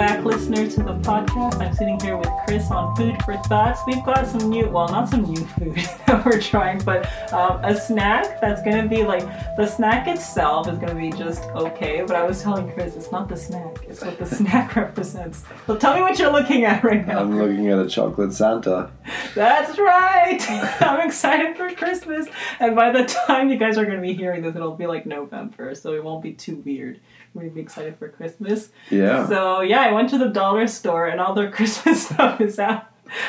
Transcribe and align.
back, 0.00 0.24
listener, 0.24 0.66
to 0.66 0.82
the 0.82 0.94
podcast. 1.00 1.60
I'm 1.60 1.74
sitting 1.74 2.00
here 2.00 2.16
with 2.16 2.30
Chris 2.46 2.70
on 2.70 2.96
Food 2.96 3.22
for 3.22 3.36
Thoughts. 3.36 3.82
We've 3.86 4.02
got 4.02 4.26
some 4.26 4.48
new, 4.48 4.66
well, 4.66 4.88
not 4.88 5.10
some 5.10 5.24
new 5.24 5.44
food 5.44 5.76
that 6.06 6.24
we're 6.24 6.40
trying, 6.40 6.82
but 6.84 7.04
um, 7.34 7.62
a 7.62 7.78
snack 7.78 8.40
that's 8.40 8.62
going 8.62 8.82
to 8.82 8.88
be 8.88 9.04
like 9.04 9.20
the 9.58 9.66
snack 9.66 10.08
itself 10.08 10.68
is 10.68 10.78
going 10.78 10.88
to 10.88 10.94
be 10.94 11.10
just 11.10 11.42
okay. 11.50 12.02
But 12.06 12.16
I 12.16 12.22
was 12.22 12.40
telling 12.42 12.72
Chris, 12.72 12.96
it's 12.96 13.12
not 13.12 13.28
the 13.28 13.36
snack, 13.36 13.84
it's 13.86 14.02
what 14.02 14.18
the 14.18 14.24
snack 14.36 14.74
represents. 14.74 15.44
So 15.66 15.76
tell 15.76 15.94
me 15.94 16.00
what 16.00 16.18
you're 16.18 16.32
looking 16.32 16.64
at 16.64 16.82
right 16.82 17.06
now. 17.06 17.18
I'm 17.18 17.38
looking 17.38 17.68
at 17.68 17.78
a 17.78 17.86
chocolate 17.86 18.32
Santa. 18.32 18.90
That's 19.34 19.78
right. 19.78 20.40
I'm 20.80 21.06
excited 21.06 21.58
for 21.58 21.74
Christmas. 21.74 22.26
And 22.58 22.74
by 22.74 22.90
the 22.90 23.04
time 23.04 23.50
you 23.50 23.58
guys 23.58 23.76
are 23.76 23.84
going 23.84 23.96
to 23.96 24.02
be 24.02 24.14
hearing 24.14 24.40
this, 24.40 24.56
it'll 24.56 24.76
be 24.76 24.86
like 24.86 25.04
November, 25.04 25.74
so 25.74 25.92
it 25.92 26.02
won't 26.02 26.22
be 26.22 26.32
too 26.32 26.56
weird. 26.64 27.00
To 27.38 27.48
be 27.48 27.60
excited 27.60 27.96
for 27.96 28.08
Christmas. 28.08 28.70
Yeah. 28.90 29.26
So, 29.26 29.60
yeah, 29.60 29.80
I 29.82 29.92
went 29.92 30.10
to 30.10 30.18
the 30.18 30.28
dollar 30.28 30.66
store 30.66 31.06
and 31.06 31.20
all 31.20 31.32
their 31.34 31.50
Christmas 31.56 32.06
stuff 32.06 32.40
is 32.40 32.58
out. 32.58 32.86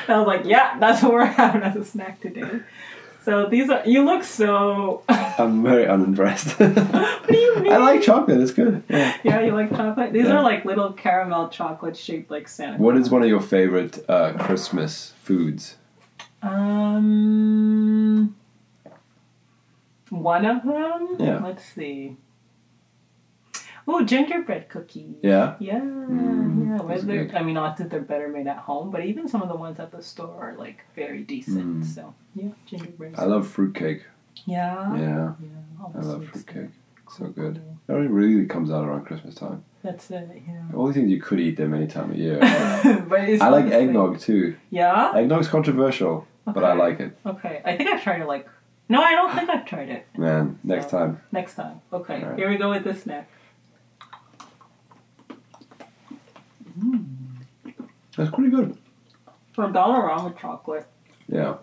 And 0.08 0.16
I 0.16 0.18
was 0.20 0.28
like, 0.28 0.46
yeah, 0.46 0.78
that's 0.80 1.02
what 1.04 1.14
we're 1.14 1.26
having 1.26 1.62
as 1.62 1.76
a 1.76 1.86
snack 1.86 2.20
today. 2.20 2.62
So 3.24 3.46
these 3.48 3.70
are, 3.70 3.84
you 3.86 4.04
look 4.04 4.24
so, 4.24 5.04
I'm 5.10 5.62
very 5.64 5.86
unimpressed. 5.88 6.60
what 6.60 7.28
do 7.28 7.38
you 7.38 7.60
mean? 7.60 7.72
I 7.72 7.78
like 7.78 8.02
chocolate. 8.02 8.42
It's 8.42 8.52
good. 8.52 8.82
Yeah. 8.90 9.16
Yeah, 9.24 9.42
you 9.42 9.54
like 9.54 9.70
chocolate? 9.70 10.12
These 10.14 10.26
Yeah. 10.26 10.38
are 10.38 10.42
like 10.44 10.66
little 10.66 10.92
caramel 10.94 11.50
chocolate 11.50 11.96
shaped 11.96 12.32
like 12.32 12.48
Santa 12.48 12.78
What 12.80 12.98
is 12.98 13.12
one 13.12 13.22
of 13.22 13.30
your 13.30 13.40
favorite 13.42 14.04
uh, 14.10 14.34
Christmas 14.40 15.14
foods? 15.22 15.76
Um, 16.42 18.36
one 20.10 20.46
of 20.46 20.64
them. 20.64 21.16
Yeah. 21.20 21.40
Let's 21.44 21.64
see. 21.64 22.18
Oh, 23.88 24.04
gingerbread 24.04 24.70
cookies. 24.70 25.16
Yeah. 25.22 25.56
Yeah, 25.60 25.80
Mm, 25.80 26.78
yeah. 26.78 26.82
Whether. 26.84 27.30
I 27.36 27.42
mean, 27.44 27.56
not 27.56 27.78
that 27.78 27.90
they're 27.90 28.00
better 28.02 28.28
made 28.28 28.48
at 28.48 28.58
home, 28.58 28.92
but 28.92 29.06
even 29.06 29.28
some 29.28 29.42
of 29.42 29.50
the 29.50 29.56
ones 29.56 29.80
at 29.80 29.92
the 29.92 30.02
store 30.02 30.36
are 30.40 30.56
like 30.58 30.80
very 30.96 31.24
decent. 31.24 31.84
Mm. 31.84 31.86
So 31.86 32.14
yeah, 32.36 32.50
gingerbread. 32.66 33.16
I 33.18 33.26
love 33.26 33.48
fruitcake. 33.48 34.04
Yeah. 34.46 34.96
Yeah. 34.96 35.34
Yeah. 35.42 35.96
I 35.96 36.00
love 36.00 36.26
fruitcake. 36.28 36.70
So 37.10 37.26
good. 37.28 37.58
It 37.88 37.92
only 37.92 38.08
really 38.08 38.46
comes 38.46 38.72
out 38.72 38.86
around 38.88 39.06
Christmas 39.06 39.36
time. 39.36 39.64
That's 39.84 40.10
it. 40.12 40.30
Yeah. 40.48 40.62
All 40.76 40.88
the 40.88 40.94
things 40.94 41.10
you 41.10 41.20
could 41.22 41.40
eat 41.40 41.58
them 41.58 41.74
any 41.74 41.88
time 41.88 42.12
of 42.12 42.18
year. 42.18 42.38
but 43.10 43.20
I 43.20 43.50
like 43.50 43.66
eggnog 43.66 44.20
too. 44.20 44.56
Yeah. 44.70 45.12
Eggnog's 45.16 45.48
controversial, 45.50 46.26
but 46.46 46.64
I 46.64 46.74
like 46.74 47.00
it. 47.02 47.18
Okay. 47.26 47.62
I 47.66 47.76
think 47.76 47.90
I've 47.90 48.02
tried 48.04 48.22
it. 48.22 48.28
Like, 48.28 48.48
no, 48.88 49.02
I 49.02 49.16
don't 49.16 49.34
think 49.36 49.50
I've 49.50 49.66
tried 49.66 49.90
it. 49.90 50.06
Man, 50.18 50.60
next 50.64 50.92
So- 50.92 51.00
time. 51.00 51.22
Next 51.32 51.56
time. 51.56 51.82
Okay. 51.92 52.22
Alright. 52.24 52.38
Here 52.38 52.50
we 52.50 52.58
go 52.58 52.70
with 52.70 52.84
the 52.86 52.94
snack. 52.94 53.28
That's 58.22 58.36
pretty 58.36 58.52
good. 58.52 58.78
For 59.54 59.66
a 59.66 59.74
dollar 59.74 60.06
wrong 60.06 60.26
with 60.26 60.38
chocolate, 60.38 60.86
Yeah, 61.28 61.56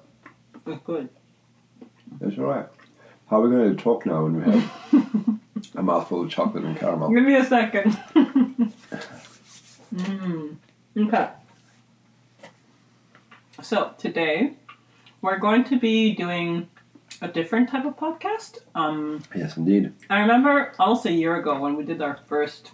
it's 0.67 0.83
good. 0.85 1.09
that's 2.21 2.37
alright. 2.37 2.67
How 3.31 3.41
are 3.41 3.49
we 3.49 3.51
going 3.57 3.77
to 3.77 3.83
talk 3.83 4.05
now 4.07 4.25
when 4.25 4.37
we 4.45 4.53
have 4.53 5.39
a 5.77 5.83
mouthful 5.83 6.23
of 6.25 6.31
chocolate 6.31 6.65
and 6.65 6.77
caramel? 6.77 7.11
Give 7.11 7.23
me 7.23 7.37
a 7.37 7.45
second. 7.45 7.93
mm. 9.95 10.57
Okay. 10.97 11.29
So 13.63 13.93
today 13.99 14.55
we're 15.23 15.39
going 15.39 15.63
to 15.65 15.79
be 15.79 16.13
doing 16.15 16.69
a 17.23 17.29
different 17.29 17.69
type 17.71 17.85
of 17.85 17.97
podcast. 17.97 18.59
Um, 18.75 19.23
Yes, 19.35 19.57
indeed. 19.57 19.93
I 20.11 20.21
remember 20.21 20.73
almost 20.79 21.07
a 21.07 21.13
year 21.13 21.37
ago 21.37 21.61
when 21.61 21.77
we 21.77 21.85
did 21.85 22.03
our 22.03 22.19
first 22.27 22.73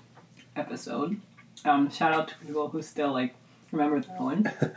episode. 0.56 1.20
Um, 1.66 1.90
shout 1.90 2.14
out 2.14 2.28
to 2.28 2.34
people 2.46 2.68
who 2.68 2.80
still 2.80 3.12
like 3.12 3.34
remember 3.74 4.00
that 4.00 4.20
one. 4.20 4.50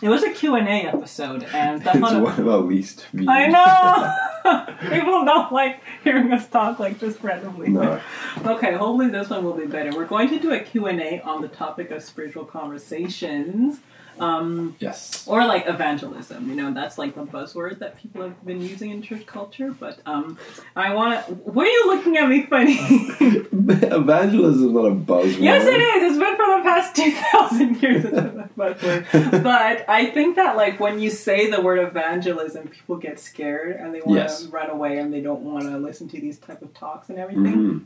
It 0.00 0.08
was 0.08 0.22
a 0.22 0.30
Q 0.30 0.54
and 0.54 0.68
A 0.68 0.82
episode, 0.82 1.42
and 1.52 1.82
that's 1.82 1.96
It's 1.96 2.02
one 2.04 2.14
of 2.14 2.48
our 2.48 2.58
least 2.58 3.06
viewed. 3.12 3.28
I 3.28 3.48
know. 4.44 4.66
People 4.90 5.24
don't 5.24 5.50
like 5.50 5.80
hearing 6.04 6.32
us 6.32 6.46
talk 6.46 6.78
like 6.78 7.00
just 7.00 7.20
randomly. 7.20 7.68
No. 7.70 8.00
Okay, 8.46 8.74
hopefully 8.74 9.08
this 9.08 9.28
one 9.28 9.42
will 9.42 9.54
be 9.54 9.66
better. 9.66 9.90
We're 9.90 10.06
going 10.06 10.28
to 10.28 10.38
do 10.38 10.52
a 10.52 10.60
Q&A 10.60 11.20
on 11.22 11.42
the 11.42 11.48
topic 11.48 11.90
of 11.90 12.04
spiritual 12.04 12.44
conversations. 12.44 13.80
Um, 14.20 14.76
Yes. 14.80 15.24
or 15.26 15.44
like 15.46 15.66
evangelism, 15.68 16.48
you 16.48 16.56
know, 16.56 16.72
that's 16.72 16.98
like 16.98 17.14
the 17.14 17.24
buzzword 17.24 17.78
that 17.80 17.96
people 17.98 18.22
have 18.22 18.44
been 18.44 18.60
using 18.60 18.90
in 18.90 19.02
church 19.02 19.26
culture. 19.26 19.70
But 19.78 19.98
um, 20.06 20.38
I 20.76 20.94
want 20.94 21.26
to. 21.26 21.32
What 21.34 21.66
are 21.66 21.70
you 21.70 21.86
looking 21.86 22.16
at 22.16 22.28
me 22.28 22.46
funny? 22.46 22.76
Evangelism 23.52 24.66
is 24.68 24.72
not 24.72 24.86
a 24.86 24.94
buzzword. 24.94 25.40
yes, 25.40 25.64
it 25.66 25.80
is. 25.80 26.10
It's 26.12 26.18
been 26.18 26.36
for 26.36 26.56
the 26.56 26.62
past 26.62 26.94
two 26.96 27.10
thousand 27.32 27.82
years. 27.82 28.04
It's 28.04 28.16
a 28.16 28.50
buzzword. 28.56 29.42
but 29.42 29.84
I 29.88 30.06
think 30.10 30.36
that 30.36 30.56
like 30.56 30.80
when 30.80 30.98
you 31.00 31.10
say 31.10 31.50
the 31.50 31.60
word 31.60 31.78
evangelism, 31.80 32.68
people 32.68 32.96
get 32.96 33.18
scared 33.20 33.76
and 33.76 33.94
they 33.94 34.00
want 34.00 34.18
to 34.18 34.22
Yes. 34.24 34.46
run 34.46 34.70
away 34.70 34.98
and 34.98 35.12
they 35.12 35.20
don't 35.20 35.42
want 35.42 35.64
to 35.64 35.78
listen 35.78 36.08
to 36.10 36.20
these 36.20 36.38
type 36.38 36.62
of 36.62 36.72
talks 36.74 37.08
and 37.08 37.18
everything 37.18 37.44
Mhm. 37.44 37.84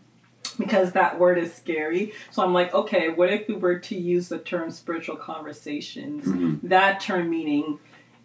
because 0.58 0.92
that 0.92 1.18
word 1.18 1.38
is 1.38 1.52
scary. 1.54 2.12
So 2.30 2.42
I'm 2.42 2.52
like, 2.52 2.72
okay, 2.74 3.08
what 3.08 3.32
if 3.32 3.48
we 3.48 3.54
were 3.54 3.78
to 3.78 3.96
use 3.96 4.28
the 4.28 4.38
term 4.38 4.70
spiritual 4.70 5.16
conversations? 5.16 6.24
Mhm. 6.26 6.60
That 6.64 7.00
term 7.00 7.30
meaning 7.30 7.78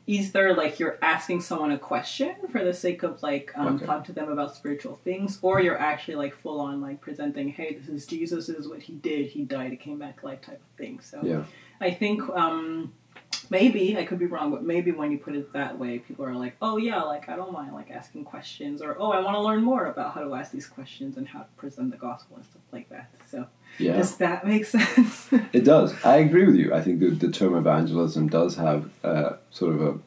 either 0.10 0.54
like 0.56 0.80
you're 0.80 0.98
asking 1.02 1.42
someone 1.42 1.72
a 1.72 1.78
question 1.78 2.34
for 2.50 2.64
the 2.64 2.74
sake 2.74 3.04
of 3.04 3.22
like 3.22 3.52
um, 3.58 3.76
Okay. 3.76 3.86
talk 3.86 4.06
to 4.06 4.14
them 4.14 4.30
about 4.32 4.56
spiritual 4.56 4.96
things, 5.04 5.38
or 5.42 5.60
you're 5.60 5.78
actually 5.78 6.16
like 6.16 6.34
full 6.34 6.62
on 6.62 6.80
like 6.82 7.02
presenting, 7.02 7.50
hey, 7.50 7.76
this 7.76 7.90
is 7.90 8.06
Jesus, 8.06 8.48
this 8.48 8.56
is 8.58 8.70
what 8.70 8.80
he 8.82 8.94
did, 8.94 9.26
he 9.28 9.44
died, 9.44 9.72
he 9.72 9.78
came 9.78 10.00
back 10.00 10.20
to 10.22 10.26
life 10.26 10.42
type 10.42 10.62
of 10.62 10.78
thing. 10.78 11.02
So 11.02 11.20
Yeah. 11.24 11.44
I 11.82 11.92
think 11.92 12.22
um, 12.30 12.94
maybe 13.50 13.98
I 13.98 14.04
could 14.06 14.20
be 14.20 14.26
wrong, 14.26 14.52
but 14.52 14.64
maybe 14.64 14.92
when 14.92 15.12
you 15.12 15.18
put 15.18 15.36
it 15.36 15.54
that 15.54 15.78
way, 15.80 16.00
people 16.00 16.26
are 16.26 16.36
like, 16.36 16.56
"Oh 16.62 16.78
yeah, 16.78 17.02
like 17.04 17.30
I 17.30 17.36
don't 17.36 17.54
mind 17.54 17.74
like 17.74 17.92
asking 17.92 18.26
questions," 18.26 18.82
or 18.82 18.96
"Oh, 19.00 19.12
I 19.12 19.20
want 19.22 19.36
to 19.36 19.42
learn 19.42 19.64
more 19.64 19.86
about 19.86 20.14
how 20.14 20.24
to 20.24 20.34
ask 20.36 20.52
these 20.52 20.68
questions 20.68 21.18
and 21.18 21.28
how 21.28 21.40
to 21.40 21.46
present 21.58 21.92
the 21.92 21.98
gospel 21.98 22.38
and 22.38 22.46
stuff 22.46 22.62
like 22.72 22.90
that." 22.90 23.10
So 23.30 23.46
Yeah. 23.80 23.98
does 23.98 24.18
that 24.18 24.46
make 24.46 24.66
sense? 24.78 25.30
It 25.54 25.64
does. 25.64 25.94
I 26.04 26.18
agree 26.18 26.46
with 26.46 26.56
you. 26.56 26.74
I 26.74 26.82
think 26.82 27.00
the, 27.00 27.10
the 27.12 27.32
term 27.32 27.56
evangelism 27.56 28.28
does 28.30 28.56
have 28.58 28.90
uh, 29.04 29.34
sort 29.52 29.76
of 29.76 29.82
a. 29.82 30.00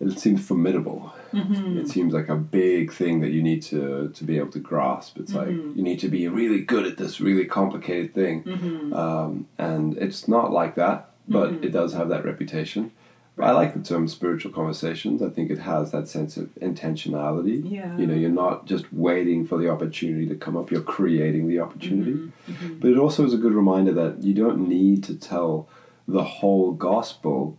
It 0.00 0.18
seems 0.18 0.44
formidable. 0.46 1.14
mm-hmm. 1.32 1.78
It 1.78 1.88
seems 1.88 2.12
like 2.12 2.28
a 2.28 2.34
big 2.36 2.92
thing 2.92 3.20
that 3.20 3.30
you 3.30 3.42
need 3.42 3.62
to 3.62 4.10
to 4.14 4.24
be 4.24 4.36
able 4.38 4.50
to 4.50 4.58
grasp. 4.58 5.18
It's 5.18 5.32
like 5.34 5.48
Mhm. 5.48 5.76
you 5.76 5.82
need 5.82 5.98
to 6.00 6.08
be 6.08 6.28
really 6.28 6.60
good 6.60 6.84
at 6.86 6.96
this 6.98 7.20
really 7.20 7.46
complicated 7.46 8.12
thing, 8.14 8.42
Mm-hmm. 8.44 8.92
um, 8.92 9.46
and 9.58 9.96
it's 9.98 10.28
not 10.28 10.52
like 10.52 10.74
that. 10.76 11.10
But 11.28 11.52
Mhm. 11.52 11.64
it 11.64 11.70
does 11.72 11.94
have 11.94 12.08
that 12.10 12.24
reputation. 12.24 12.90
I 13.38 13.50
like 13.50 13.74
the 13.74 13.80
term 13.80 14.06
spiritual 14.06 14.52
conversations. 14.52 15.20
I 15.20 15.28
think 15.28 15.50
it 15.50 15.58
has 15.58 15.90
that 15.90 16.06
sense 16.06 16.36
of 16.36 16.54
intentionality. 16.60 17.68
Yeah. 17.68 17.96
You 17.98 18.06
know, 18.06 18.14
you're 18.14 18.30
not 18.30 18.66
just 18.66 18.92
waiting 18.92 19.44
for 19.44 19.58
the 19.58 19.68
opportunity 19.68 20.26
to 20.28 20.36
come 20.36 20.56
up, 20.56 20.70
you're 20.70 20.80
creating 20.82 21.48
the 21.48 21.58
opportunity. 21.58 22.12
Mhm. 22.48 22.80
But 22.80 22.90
it 22.90 22.98
also 22.98 23.24
is 23.24 23.34
a 23.34 23.38
good 23.38 23.52
reminder 23.54 23.92
that 23.92 24.22
you 24.22 24.34
don't 24.34 24.68
need 24.68 25.02
to 25.04 25.14
tell 25.16 25.66
the 26.06 26.22
whole 26.22 26.72
gospel 26.72 27.56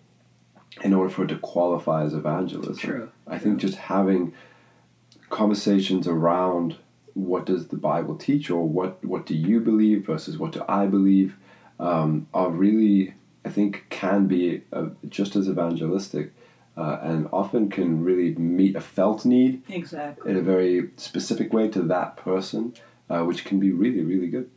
in 0.84 0.94
order 0.94 1.10
for 1.10 1.24
it 1.26 1.28
to 1.30 1.38
qualify 1.38 2.04
as 2.04 2.14
evangelism. 2.14 2.76
True. 2.76 3.10
I 3.28 3.38
think 3.38 3.58
just 3.60 3.76
having 3.76 4.32
conversations 5.30 6.08
around 6.08 6.76
what 7.14 7.46
does 7.46 7.68
the 7.68 7.78
Bible 7.78 8.16
teach 8.16 8.50
or 8.50 8.68
what, 8.68 9.04
what 9.04 9.26
do 9.26 9.34
you 9.36 9.60
believe 9.60 10.06
versus 10.06 10.38
what 10.38 10.52
do 10.52 10.62
I 10.70 10.86
believe 10.86 11.36
um, 11.80 12.28
are 12.34 12.50
really, 12.50 13.14
I 13.46 13.50
think, 13.50 13.86
can 13.90 14.28
be 14.28 14.62
uh, 14.74 14.88
just 15.08 15.36
as 15.36 15.48
evangelistic 15.48 16.34
uh, 16.78 17.00
and 17.02 17.30
often 17.32 17.70
can 17.70 18.04
really 18.04 18.34
meet 18.36 18.76
a 18.76 18.82
felt 18.82 19.24
need 19.26 19.64
Exactly. 19.70 20.32
in 20.32 20.38
a 20.38 20.42
very 20.42 20.90
specific 20.98 21.54
way 21.54 21.68
to 21.70 21.82
that 21.84 22.18
person, 22.18 22.74
uh, 23.10 23.24
which 23.24 23.46
can 23.46 23.60
be 23.60 23.72
really, 23.72 24.02
really 24.02 24.28
good. 24.28 24.50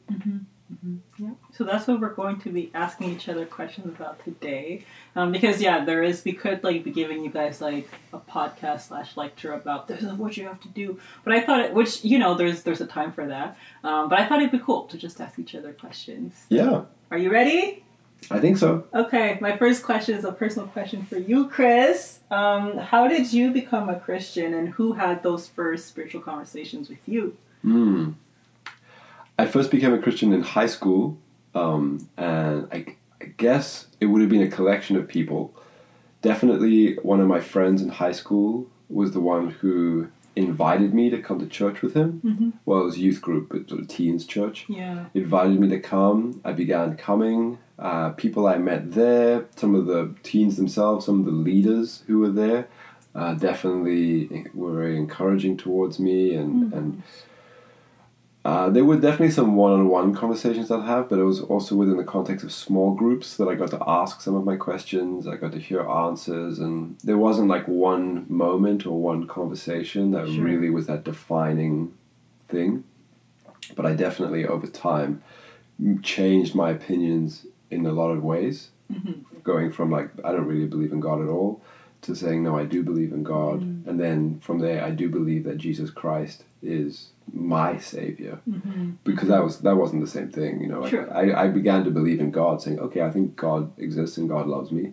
Yeah. 1.18 1.30
So 1.52 1.64
that's 1.64 1.86
what 1.86 2.00
we're 2.00 2.14
going 2.14 2.40
to 2.40 2.50
be 2.50 2.70
asking 2.74 3.10
each 3.10 3.28
other 3.28 3.46
questions 3.46 3.86
about 3.86 4.22
today. 4.24 4.84
Um, 5.16 5.32
because 5.32 5.60
yeah, 5.62 5.84
there 5.84 6.02
is 6.02 6.24
we 6.24 6.32
could 6.32 6.62
like 6.62 6.84
be 6.84 6.90
giving 6.90 7.24
you 7.24 7.30
guys 7.30 7.60
like 7.60 7.88
a 8.12 8.18
podcast 8.18 8.88
slash 8.88 9.16
lecture 9.16 9.52
about 9.54 9.88
this 9.88 10.02
is 10.02 10.12
what 10.12 10.36
you 10.36 10.46
have 10.46 10.60
to 10.60 10.68
do. 10.68 11.00
But 11.24 11.32
I 11.32 11.40
thought 11.40 11.60
it 11.60 11.72
which, 11.72 12.04
you 12.04 12.18
know, 12.18 12.34
there's 12.34 12.62
there's 12.64 12.82
a 12.82 12.86
time 12.86 13.12
for 13.12 13.26
that. 13.26 13.56
Um, 13.82 14.08
but 14.08 14.20
I 14.20 14.28
thought 14.28 14.40
it'd 14.40 14.52
be 14.52 14.58
cool 14.58 14.84
to 14.88 14.98
just 14.98 15.20
ask 15.20 15.38
each 15.38 15.54
other 15.54 15.72
questions. 15.72 16.34
Yeah, 16.50 16.82
Are 17.10 17.18
you 17.18 17.32
ready? 17.32 17.84
I 18.30 18.40
think 18.40 18.58
so. 18.58 18.84
Okay, 18.94 19.38
my 19.40 19.56
first 19.56 19.82
question 19.82 20.16
is 20.16 20.24
a 20.24 20.32
personal 20.32 20.68
question 20.68 21.04
for 21.04 21.16
you, 21.16 21.48
Chris. 21.48 22.20
Um, 22.30 22.76
how 22.76 23.08
did 23.08 23.32
you 23.32 23.50
become 23.50 23.88
a 23.88 23.98
Christian 23.98 24.54
and 24.54 24.68
who 24.68 24.92
had 24.92 25.22
those 25.22 25.48
first 25.48 25.86
spiritual 25.86 26.20
conversations 26.20 26.88
with 26.88 27.06
you? 27.06 27.36
Hmm. 27.62 28.10
I 29.38 29.46
first 29.46 29.70
became 29.70 29.94
a 29.94 29.98
Christian 29.98 30.32
in 30.32 30.42
high 30.42 30.66
school, 30.66 31.16
um, 31.54 32.08
and 32.16 32.68
I, 32.72 32.96
I 33.20 33.26
guess 33.36 33.86
it 34.00 34.06
would 34.06 34.20
have 34.20 34.30
been 34.30 34.42
a 34.42 34.50
collection 34.50 34.96
of 34.96 35.08
people. 35.08 35.54
Definitely, 36.20 36.96
one 36.96 37.20
of 37.20 37.28
my 37.28 37.40
friends 37.40 37.80
in 37.80 37.88
high 37.88 38.12
school 38.12 38.66
was 38.88 39.12
the 39.12 39.20
one 39.20 39.50
who 39.50 40.08
invited 40.34 40.92
me 40.92 41.10
to 41.10 41.20
come 41.20 41.38
to 41.38 41.46
church 41.46 41.82
with 41.82 41.94
him. 41.94 42.20
Mm-hmm. 42.24 42.50
Well, 42.64 42.80
it 42.80 42.84
was 42.84 42.98
youth 42.98 43.20
group, 43.20 43.48
but 43.50 43.68
sort 43.68 43.80
of 43.80 43.88
teens 43.88 44.26
church. 44.26 44.66
Yeah. 44.68 45.06
He 45.12 45.20
invited 45.20 45.58
me 45.58 45.68
to 45.68 45.80
come. 45.80 46.40
I 46.44 46.52
began 46.52 46.96
coming, 46.96 47.58
uh, 47.78 48.10
people 48.10 48.46
I 48.46 48.58
met 48.58 48.92
there, 48.92 49.46
some 49.56 49.75
of 49.75 49.86
the 49.86 50.14
teens 50.22 50.56
themselves, 50.56 51.06
some 51.06 51.20
of 51.20 51.26
the 51.26 51.32
leaders 51.32 52.02
who 52.06 52.19
were 52.19 52.30
there, 52.30 52.69
uh, 53.14 53.34
definitely 53.34 54.46
were 54.54 54.72
very 54.72 54.96
encouraging 54.96 55.56
towards 55.56 55.98
me, 55.98 56.34
and 56.34 56.72
and 56.72 57.02
uh, 58.44 58.70
there 58.70 58.84
were 58.84 58.96
definitely 58.96 59.30
some 59.30 59.56
one-on-one 59.56 60.14
conversations 60.14 60.70
I'd 60.70 60.84
have, 60.84 61.08
but 61.08 61.19
it 61.19 61.25
was 61.25 61.40
also 61.40 61.75
within 61.76 61.96
the 61.98 62.04
context 62.04 62.44
of 62.44 62.52
small 62.52 62.94
groups 62.94 63.36
that 63.36 63.46
I 63.48 63.54
got 63.54 63.70
to 63.70 63.82
ask 63.86 64.20
some 64.22 64.34
of 64.34 64.44
my 64.44 64.56
questions. 64.56 65.26
I 65.26 65.36
got 65.36 65.52
to 65.52 65.58
hear 65.58 65.82
answers, 65.82 66.58
and 66.58 66.98
there 67.04 67.19
wasn't 67.19 67.48
like 67.48 67.69
one 67.69 68.26
moment 68.28 68.86
or 68.86 69.00
one 69.00 69.26
conversation 69.26 70.12
that 70.12 70.28
Sure. 70.28 70.44
really 70.44 70.70
was 70.70 70.86
that 70.86 71.04
defining 71.04 71.92
thing. 72.48 72.84
But 73.76 73.84
I 73.84 73.94
definitely, 73.94 74.46
over 74.46 74.66
time, 74.66 75.22
changed 76.02 76.54
my 76.54 76.70
opinions 76.70 77.46
in 77.70 77.86
a 77.86 77.92
lot 77.92 78.10
of 78.10 78.22
ways, 78.22 78.70
mm-hmm. 78.92 79.40
going 79.42 79.72
from 79.72 79.90
like 79.90 80.10
I 80.24 80.32
don't 80.32 80.46
really 80.46 80.66
believe 80.66 80.92
in 80.92 81.00
God 81.00 81.22
at 81.22 81.28
all 81.28 81.62
to 82.02 82.14
saying 82.14 82.42
no, 82.42 82.56
I 82.56 82.64
do 82.64 82.82
believe 82.82 83.12
in 83.12 83.22
God, 83.22 83.60
mm-hmm. 83.60 83.88
and 83.88 83.98
then 83.98 84.40
from 84.40 84.58
there, 84.60 84.84
I 84.84 84.90
do 84.90 85.08
believe 85.08 85.44
that 85.44 85.58
Jesus 85.58 85.90
Christ 85.90 86.44
is 86.62 87.08
my 87.32 87.78
savior. 87.78 88.40
Mm-hmm. 88.48 88.92
Because 89.04 89.28
that 89.28 89.42
was 89.42 89.60
that 89.60 89.76
wasn't 89.76 90.04
the 90.04 90.10
same 90.10 90.30
thing 90.30 90.60
you 90.60 90.68
know? 90.68 90.86
Sure. 90.86 91.12
I, 91.14 91.44
I 91.44 91.48
began 91.48 91.84
to 91.84 91.90
believe 91.90 92.20
in 92.20 92.30
god 92.30 92.62
saying 92.62 92.78
okay 92.80 93.02
i 93.02 93.10
think 93.10 93.36
god 93.36 93.70
exists 93.78 94.16
and 94.16 94.28
god 94.28 94.46
loves 94.46 94.72
me. 94.72 94.92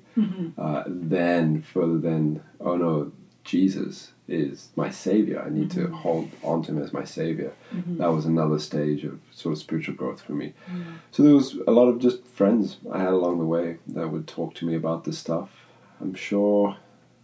Uh, 0.57 0.83
then 0.88 1.62
further 1.62 1.98
then 1.98 2.44
oh 2.60 2.75
no 2.75 3.12
jesus 3.44 4.12
is 4.27 4.69
my 4.75 4.89
savior 4.89 5.42
i 5.45 5.50
need 5.50 5.69
to 5.69 5.81
mm-hmm. 5.81 5.94
hold 5.94 6.30
on 6.44 6.63
to 6.63 6.72
him 6.72 6.81
as 6.81 6.92
my 6.92 7.04
savior 7.04 7.54
mm-hmm. 7.74 7.98
that 7.98 8.12
was 8.12 8.25
another 8.25 8.57
stage 8.57 9.04
of 9.04 9.19
sort 9.31 9.54
of 9.54 9.60
spiritual 9.60 9.94
growth 9.94 10.22
for 10.22 10.33
me 10.33 10.54
mm-hmm. 10.69 10.94
so 11.12 11.22
there 11.24 11.33
was 11.33 11.56
a 11.68 11.72
lot 11.72 11.88
of 11.88 12.00
just 12.00 12.25
friends 12.27 12.77
i 12.92 12.98
had 12.98 13.10
along 13.10 13.38
the 13.38 13.45
way 13.45 13.77
that 13.88 14.10
would 14.10 14.27
talk 14.27 14.54
to 14.56 14.66
me 14.66 14.75
about 14.75 15.04
this 15.04 15.18
stuff 15.18 15.50
i'm 16.01 16.13
sure 16.13 16.75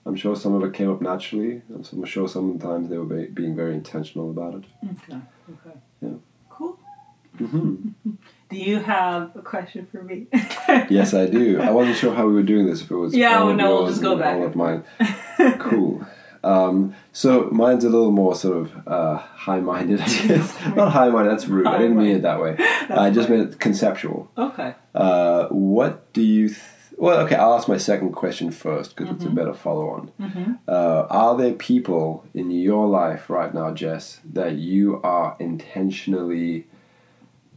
i'm 0.05 0.15
sure 0.15 0.35
some 0.35 0.53
of 0.53 0.63
it 0.63 0.73
came 0.73 0.91
up 0.91 1.01
naturally 1.01 1.61
i'm 1.73 2.05
sure 2.05 2.27
sometimes 2.27 2.89
they 2.89 2.97
were 2.97 3.05
be- 3.05 3.27
being 3.27 3.55
very 3.55 3.73
intentional 3.73 4.29
about 4.29 4.55
it 4.55 4.63
Okay. 4.83 5.21
Okay. 5.49 5.77
Yeah. 6.01 6.09
Cool. 6.49 6.79
hmm 7.37 7.89
Do 8.51 8.57
you 8.57 8.79
have 8.79 9.33
a 9.37 9.41
question 9.41 9.87
for 9.89 10.03
me? 10.03 10.27
Yes, 10.89 11.13
I 11.13 11.25
do. 11.25 11.59
I 11.61 11.71
wasn't 11.71 11.97
sure 11.97 12.13
how 12.13 12.27
we 12.27 12.33
were 12.33 12.43
doing 12.43 12.65
this. 12.65 12.81
If 12.81 12.91
it 12.91 12.95
was 12.95 13.15
Yeah, 13.15 13.43
well, 13.43 13.53
no, 13.53 13.75
we'll 13.75 13.87
just 13.87 14.01
go 14.01 14.17
back 14.17 14.35
all 14.35 14.45
of 14.45 14.55
mine. 14.55 14.83
cool. 15.59 16.05
Um, 16.43 16.95
so 17.11 17.49
mine's 17.51 17.83
a 17.83 17.89
little 17.89 18.11
more 18.11 18.33
sort 18.35 18.57
of 18.57 18.87
uh, 18.87 19.17
high-minded. 19.17 20.01
I 20.01 20.05
guess 20.05 20.57
not 20.75 20.91
high-minded. 20.91 21.31
That's 21.31 21.47
rude. 21.47 21.67
I 21.67 21.77
didn't 21.77 21.97
mean 21.97 22.15
it 22.15 22.21
that 22.23 22.41
way. 22.41 22.55
I 22.89 23.09
just 23.11 23.29
meant 23.29 23.59
conceptual. 23.59 24.31
okay. 24.37 24.75
Uh, 24.95 25.47
what 25.49 26.11
do 26.13 26.21
you? 26.21 26.47
Th- 26.49 26.59
well, 26.97 27.19
okay. 27.25 27.35
I'll 27.35 27.53
ask 27.55 27.67
my 27.67 27.77
second 27.77 28.11
question 28.13 28.51
first 28.51 28.95
because 28.95 29.07
Mm-hmm. 29.11 29.15
it's 29.23 29.25
a 29.25 29.35
better 29.35 29.53
follow-on. 29.53 30.11
Uh, 30.67 31.07
are 31.09 31.35
there 31.37 31.53
people 31.53 32.25
in 32.33 32.51
your 32.51 32.87
life 32.87 33.29
right 33.29 33.53
now, 33.53 33.71
Jess, 33.71 34.19
that 34.33 34.53
you 34.55 34.99
are 35.03 35.35
intentionally 35.39 36.67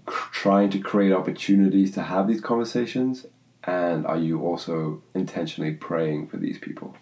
cr- 0.07 0.31
trying 0.33 0.71
to 0.71 0.79
create 0.79 1.13
opportunities 1.13 1.91
to 1.93 2.03
have 2.03 2.27
these 2.29 2.41
conversations? 2.41 3.27
And 3.65 4.07
are 4.07 4.19
you 4.19 4.43
also 4.43 5.03
intentionally 5.15 5.73
praying 5.73 6.29
for 6.29 6.37
these 6.37 6.59
people? 6.59 6.95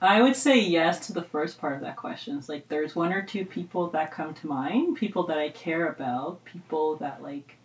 I 0.00 0.22
would 0.22 0.36
say 0.36 0.58
yes 0.58 1.06
to 1.06 1.12
the 1.12 1.22
first 1.22 1.60
part 1.60 1.74
of 1.74 1.80
that 1.80 1.96
question. 1.96 2.38
It's 2.38 2.48
like 2.48 2.68
there's 2.68 2.94
one 2.94 3.12
or 3.12 3.22
two 3.22 3.44
people 3.44 3.88
that 3.90 4.12
come 4.12 4.32
to 4.34 4.46
mind, 4.46 4.96
people 4.96 5.26
that 5.26 5.38
I 5.38 5.50
care 5.50 5.88
about, 5.88 6.44
people 6.44 6.96
that 6.96 7.22
like 7.22 7.56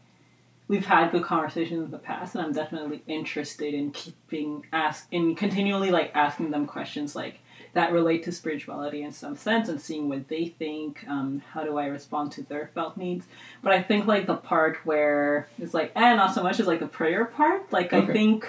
we've 0.68 0.86
had 0.86 1.12
good 1.12 1.24
conversations 1.24 1.86
in 1.86 1.92
the 1.92 2.00
past, 2.00 2.34
and 2.34 2.44
I'm 2.44 2.54
definitely 2.54 3.04
interested 3.06 3.74
in 3.74 3.92
keeping 3.92 4.66
ask 4.74 5.08
in 5.12 5.36
continually 5.36 5.92
like 5.92 6.12
asking 6.16 6.50
them 6.50 6.66
questions 6.66 7.16
like 7.16 7.40
that 7.74 7.92
relate 7.92 8.24
to 8.24 8.32
spirituality 8.32 9.04
in 9.04 9.12
some 9.12 9.36
sense 9.36 9.68
and 9.70 9.80
seeing 9.80 10.10
what 10.10 10.28
they 10.28 10.46
think. 10.46 11.06
Um, 11.08 11.44
how 11.52 11.64
do 11.64 11.78
I 11.78 11.86
respond 11.86 12.32
to 12.34 12.44
their 12.44 12.72
felt 12.74 12.98
needs? 12.98 13.26
But 13.62 13.74
I 13.74 13.82
think 13.84 14.08
like 14.08 14.26
the 14.26 14.36
part 14.36 14.78
where 14.86 15.48
it's 15.60 15.74
like, 15.74 15.92
eh, 15.96 16.16
not 16.16 16.34
so 16.34 16.42
much 16.42 16.60
as 16.60 16.66
like 16.66 16.80
the 16.80 16.88
prayer 16.88 17.26
part. 17.26 17.72
Like 17.72 17.94
I 17.94 18.06
think. 18.06 18.48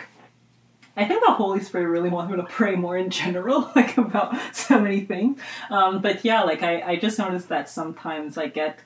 I 0.97 1.07
think 1.07 1.25
the 1.25 1.33
Holy 1.33 1.61
Spirit 1.61 1.89
really 1.89 2.09
wants 2.09 2.31
me 2.31 2.37
to 2.37 2.45
pray 2.45 2.77
more 2.77 2.97
in 2.97 3.11
general, 3.11 3.71
like 3.77 3.99
about 3.99 4.37
so 4.53 4.81
many 4.81 5.01
things. 5.01 5.41
Um, 5.71 6.01
but 6.01 6.25
yeah, 6.25 6.43
like 6.43 6.63
I, 6.63 6.83
I 6.83 6.97
just 6.97 7.19
noticed 7.19 7.49
that 7.49 7.69
sometimes 7.69 8.39
I 8.39 8.47
get 8.47 8.79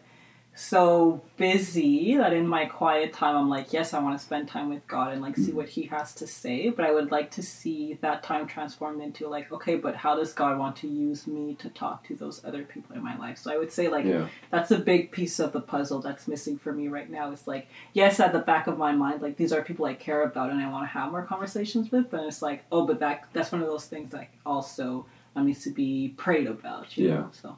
so 0.59 1.21
busy 1.37 2.17
that 2.17 2.33
in 2.33 2.45
my 2.45 2.65
quiet 2.65 3.13
time 3.13 3.37
I'm 3.37 3.49
like, 3.49 3.73
yes, 3.73 3.95
I 3.95 4.01
want 4.03 4.19
to 4.19 4.25
spend 4.25 4.49
time 4.49 4.69
with 4.69 4.85
God 4.89 5.13
and 5.13 5.23
like 5.23 5.37
see 5.37 5.53
what 5.53 5.69
He 5.69 5.85
has 5.85 6.13
to 6.17 6.27
say. 6.27 6.71
But 6.71 6.85
I 6.85 6.91
would 6.91 7.13
like 7.13 7.31
to 7.33 7.45
see 7.45 7.97
that 8.01 8.25
time 8.25 8.49
transformed 8.49 9.01
into 9.01 9.29
like, 9.29 9.53
okay, 9.53 9.77
but 9.77 9.95
how 9.95 10.17
does 10.17 10.33
God 10.33 10.59
want 10.59 10.75
to 10.79 10.89
use 10.89 11.29
me 11.29 11.55
to 11.61 11.69
talk 11.69 12.05
to 12.09 12.17
those 12.17 12.45
other 12.45 12.65
people 12.65 12.97
in 12.97 13.05
my 13.05 13.17
life? 13.17 13.39
So 13.39 13.53
I 13.53 13.57
would 13.57 13.71
say 13.71 13.87
like 13.87 14.05
Yeah. 14.05 14.27
that's 14.51 14.73
a 14.73 14.79
big 14.79 15.13
piece 15.13 15.39
of 15.39 15.53
the 15.53 15.61
puzzle 15.61 16.01
that's 16.01 16.27
missing 16.27 16.59
for 16.59 16.73
me 16.73 16.89
right 16.89 17.09
now. 17.09 17.31
It's 17.31 17.47
like, 17.47 17.69
yes, 17.93 18.19
at 18.19 18.33
the 18.33 18.41
back 18.41 18.67
of 18.67 18.77
my 18.77 18.91
mind, 18.91 19.23
like 19.23 19.37
these 19.37 19.53
are 19.53 19.63
people 19.63 19.87
I 19.87 19.95
care 19.95 20.23
about 20.25 20.51
and 20.51 20.61
I 20.61 20.69
want 20.71 20.83
to 20.89 20.89
have 20.99 21.13
more 21.13 21.23
conversations 21.23 21.93
with, 21.93 22.11
but 22.11 22.25
it's 22.25 22.43
like, 22.43 22.65
oh, 22.73 22.85
but 22.85 22.99
that 22.99 23.29
that's 23.33 23.53
one 23.53 23.63
of 23.63 23.69
those 23.69 23.87
things 23.87 24.11
that 24.11 24.29
also 24.45 25.07
um, 25.37 25.47
needs 25.47 25.63
to 25.63 25.71
be 25.71 26.15
prayed 26.17 26.49
about. 26.49 26.97
You 26.99 27.09
Yeah. 27.11 27.15
Know? 27.15 27.31
So. 27.31 27.57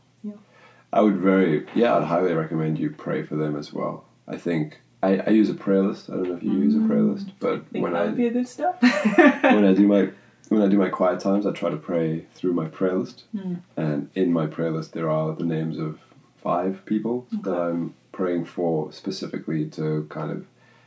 I 0.92 1.00
would 1.00 1.16
very, 1.16 1.66
yeah, 1.74 1.96
I'd 1.96 2.04
highly 2.04 2.32
recommend 2.34 2.78
you 2.78 2.90
pray 2.90 3.22
for 3.22 3.36
them 3.36 3.56
as 3.56 3.72
well. 3.72 4.04
I 4.26 4.36
think 4.36 4.80
I, 5.02 5.18
I 5.18 5.30
use 5.30 5.48
a 5.48 5.54
prayer 5.54 5.82
list. 5.82 6.10
I 6.10 6.14
don't 6.14 6.28
know 6.28 6.34
if 6.36 6.42
you 6.42 6.52
use 6.52 6.74
a 6.74 6.80
prayer 6.86 7.02
list, 7.02 7.28
but 7.38 7.52
I 7.54 7.58
think 7.72 7.82
when 7.84 7.94
I 7.96 8.04
would 8.06 8.16
be 8.16 8.26
a 8.26 8.30
good 8.32 8.48
step. 8.48 8.82
when 8.82 9.64
I 9.64 9.72
do 9.72 9.86
my 9.86 10.10
when 10.48 10.62
I 10.62 10.66
do 10.68 10.78
my 10.78 10.88
quiet 10.88 11.20
times, 11.20 11.46
I 11.46 11.52
try 11.52 11.70
to 11.70 11.76
pray 11.76 12.26
through 12.34 12.54
my 12.54 12.66
prayer 12.66 12.94
list, 12.96 13.24
Hmm. 13.32 13.54
and 13.76 14.10
in 14.16 14.32
my 14.32 14.46
prayer 14.46 14.72
list 14.72 14.92
there 14.92 15.08
are 15.08 15.32
the 15.34 15.44
names 15.44 15.78
of 15.78 16.00
five 16.42 16.84
people 16.86 17.26
that 17.42 17.54
I'm 17.54 17.94
praying 18.10 18.46
for 18.46 18.92
specifically 18.92 19.66
to 19.70 20.06
kind 20.10 20.32
of 20.32 20.44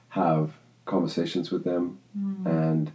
have 0.10 0.52
conversations 0.86 1.50
with 1.50 1.64
them, 1.64 1.98
Hmm. 2.18 2.46
and 2.46 2.92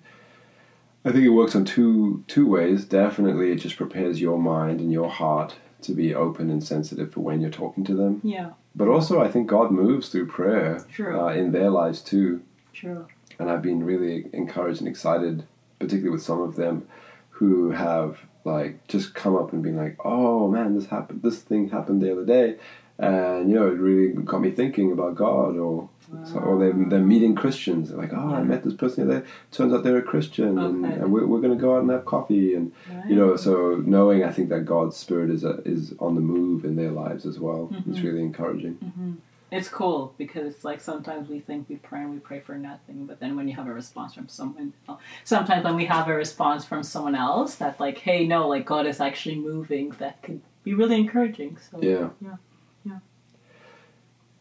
I 1.07 1.13
think 1.13 1.25
it 1.25 1.31
works 1.31 1.57
on 1.57 1.65
two 1.65 2.23
two 2.27 2.47
ways. 2.47 2.85
Definitely, 2.85 3.51
it 3.53 3.57
just 3.57 3.77
prepares 3.79 4.21
your 4.21 4.39
mind 4.39 4.81
and 4.81 4.93
your 4.93 5.09
heart 5.09 5.57
to 5.83 5.93
be 5.95 6.15
open 6.15 6.51
and 6.51 6.63
sensitive 6.63 7.13
for 7.13 7.21
when 7.21 7.41
you're 7.41 7.51
talking 7.51 7.85
to 7.85 7.95
them. 7.95 8.21
yeah, 8.25 8.51
But 8.75 8.89
also, 8.89 9.21
I 9.23 9.29
think 9.29 9.47
God 9.49 9.71
moves 9.71 10.09
through 10.09 10.27
prayer 10.27 10.85
True. 10.93 11.21
uh, 11.21 11.33
in 11.33 11.53
their 11.53 11.71
lives 11.71 12.01
too 12.03 12.43
true. 12.73 13.07
and 13.39 13.51
I've 13.51 13.63
been 13.63 13.85
really 13.85 14.27
encouraged 14.33 14.81
and 14.81 14.89
excited, 14.89 15.45
particularly 15.79 16.11
with 16.11 16.23
some 16.23 16.41
of 16.41 16.57
them 16.57 16.87
who 17.31 17.71
have 17.71 18.19
like 18.45 18.87
just 18.89 19.15
come 19.15 19.37
up 19.37 19.53
and 19.53 19.63
been 19.63 19.77
like, 19.77 19.97
"Oh 20.05 20.49
man, 20.49 20.75
this 20.75 20.87
happened. 20.87 21.23
This 21.23 21.41
thing 21.41 21.69
happened 21.69 22.01
the 22.03 22.11
other 22.13 22.25
day," 22.25 22.57
and 22.99 23.49
you 23.49 23.55
know, 23.57 23.69
it 23.69 23.79
really 23.79 24.13
got 24.13 24.41
me 24.41 24.51
thinking 24.51 24.93
about 24.93 25.15
God. 25.15 25.57
Or 25.57 25.89
so, 26.25 26.39
or 26.39 26.59
they're, 26.59 26.73
they're 26.73 27.01
meeting 27.01 27.35
Christians. 27.35 27.91
They're 27.91 27.99
like, 27.99 28.13
"Oh, 28.15 28.35
I 28.35 28.43
met 28.43 28.65
this 28.65 28.75
person 28.75 29.07
the 29.07 29.13
other 29.13 29.21
day. 29.23 29.31
Turns 29.53 29.73
out 29.73 29.85
they're 29.85 29.99
a 29.99 30.03
Christian, 30.03 30.59
and, 30.59 30.85
Okay. 30.85 30.95
and 30.95 31.13
we're, 31.13 31.27
we're 31.27 31.41
going 31.41 31.57
to 31.57 31.61
go 31.61 31.77
out 31.77 31.83
and 31.83 31.91
have 31.91 32.07
coffee." 32.07 32.55
And 32.55 32.73
you 33.07 33.15
know, 33.15 33.37
so 33.37 33.83
knowing, 33.85 34.25
I 34.25 34.33
think 34.33 34.49
that 34.49 34.65
God's 34.65 34.97
Spirit 34.97 35.31
is 35.31 35.45
a, 35.45 35.61
is 35.65 35.95
on 36.01 36.15
the 36.15 36.21
move 36.21 36.65
in 36.65 36.77
their 36.77 36.91
lives 36.91 37.27
as 37.27 37.39
well. 37.39 37.69
It's 37.73 37.99
mm-hmm. 37.99 38.07
really 38.07 38.23
encouraging. 38.23 38.77
Mm-hmm. 38.77 39.13
It's 39.51 39.69
cool 39.69 40.15
because 40.19 40.55
it's 40.55 40.65
like 40.65 40.81
sometimes 40.81 41.29
we 41.29 41.41
think 41.41 41.69
we 41.71 41.77
pray 41.77 42.01
and 42.01 42.11
we 42.11 42.19
pray 42.19 42.41
for 42.41 42.57
nothing, 42.57 43.07
but 43.07 43.19
then 43.19 43.35
when 43.35 43.49
you 43.49 43.57
have 43.57 43.67
a 43.67 43.73
response 43.73 44.13
from 44.13 44.29
someone, 44.29 44.75
else, 44.87 45.01
sometimes 45.25 45.65
when 45.65 45.75
we 45.75 45.87
have 45.87 46.07
a 46.09 46.15
response 46.15 46.67
from 46.67 46.83
someone 46.83 47.15
else 47.15 47.55
that 47.55 47.81
like, 47.81 47.97
hey, 47.99 48.27
no, 48.27 48.47
like 48.47 48.67
God 48.67 48.87
is 48.87 49.01
actually 49.01 49.37
moving, 49.37 49.91
that 50.01 50.23
could 50.23 50.43
be 50.65 50.75
really 50.75 50.97
encouraging. 50.97 51.57
So 51.71 51.79
Yeah. 51.81 51.91
yeah, 51.91 52.09
yeah. 52.21 52.37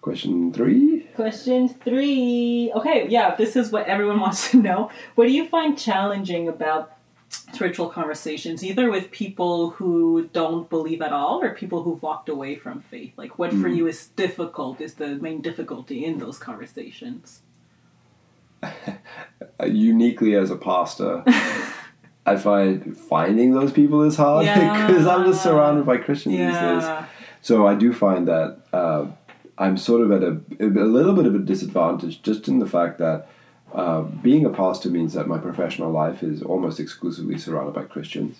Question 0.02 0.54
three. 0.54 1.02
Question 1.16 1.68
three. 1.70 2.72
Okay, 2.76 3.08
yeah, 3.10 3.36
this 3.36 3.56
is 3.56 3.72
what 3.72 3.86
everyone 3.88 4.20
wants 4.26 4.52
to 4.52 4.58
know. 4.58 4.92
What 5.16 5.26
do 5.26 5.32
you 5.32 5.48
find 5.48 5.78
challenging 5.78 6.48
about 6.48 6.94
spiritual 7.30 7.90
conversations, 7.90 8.64
either 8.64 8.90
with 8.90 9.12
people 9.12 9.72
who 9.72 10.30
don't 10.32 10.70
believe 10.70 11.02
at 11.02 11.12
all 11.12 11.44
or 11.44 11.54
people 11.54 11.84
who've 11.84 12.02
walked 12.02 12.30
away 12.30 12.56
from 12.56 12.82
faith? 12.82 13.14
Like, 13.18 13.38
what 13.38 13.52
for 13.52 13.68
you 13.68 13.88
is 13.88 14.08
difficult, 14.16 14.80
is 14.80 14.94
the 14.96 15.16
main 15.16 15.42
difficulty 15.42 16.06
in 16.06 16.20
those 16.20 16.38
conversations? 16.38 17.42
uh, 18.64 19.66
uniquely 19.66 20.36
as 20.36 20.52
a 20.52 20.56
pastor, 20.56 21.24
I 22.26 22.36
find 22.38 22.98
finding 22.98 23.54
those 23.54 23.72
people 23.72 24.04
is 24.04 24.16
hard 24.16 24.46
Yeah. 24.48 24.88
because 24.88 25.06
I'm 25.08 25.26
just 25.26 25.44
surrounded 25.44 25.86
by 25.86 25.98
Christians 25.98 26.38
these 26.38 26.54
days. 26.54 26.84
Yeah. 26.84 27.06
So 27.42 27.68
I 27.68 27.76
do 27.76 27.94
find 27.94 28.28
that 28.28 28.60
uh, 28.74 29.08
I'm 29.58 29.78
sort 29.78 30.02
of 30.02 30.12
at 30.12 30.24
a, 30.24 30.40
a 30.60 30.86
little 30.86 31.14
bit 31.14 31.26
of 31.26 31.36
a 31.36 31.40
disadvantage 31.40 32.22
just 32.22 32.48
in 32.48 32.60
the 32.60 32.68
fact 32.68 33.00
that 33.00 33.28
uh, 33.74 34.02
being 34.02 34.46
a 34.46 34.50
pastor 34.50 34.90
means 34.90 35.14
that 35.14 35.28
my 35.28 35.38
professional 35.38 35.92
life 35.92 36.24
is 36.24 36.42
almost 36.42 36.80
exclusively 36.80 37.38
surrounded 37.38 37.74
by 37.74 37.84
Christians. 37.84 38.38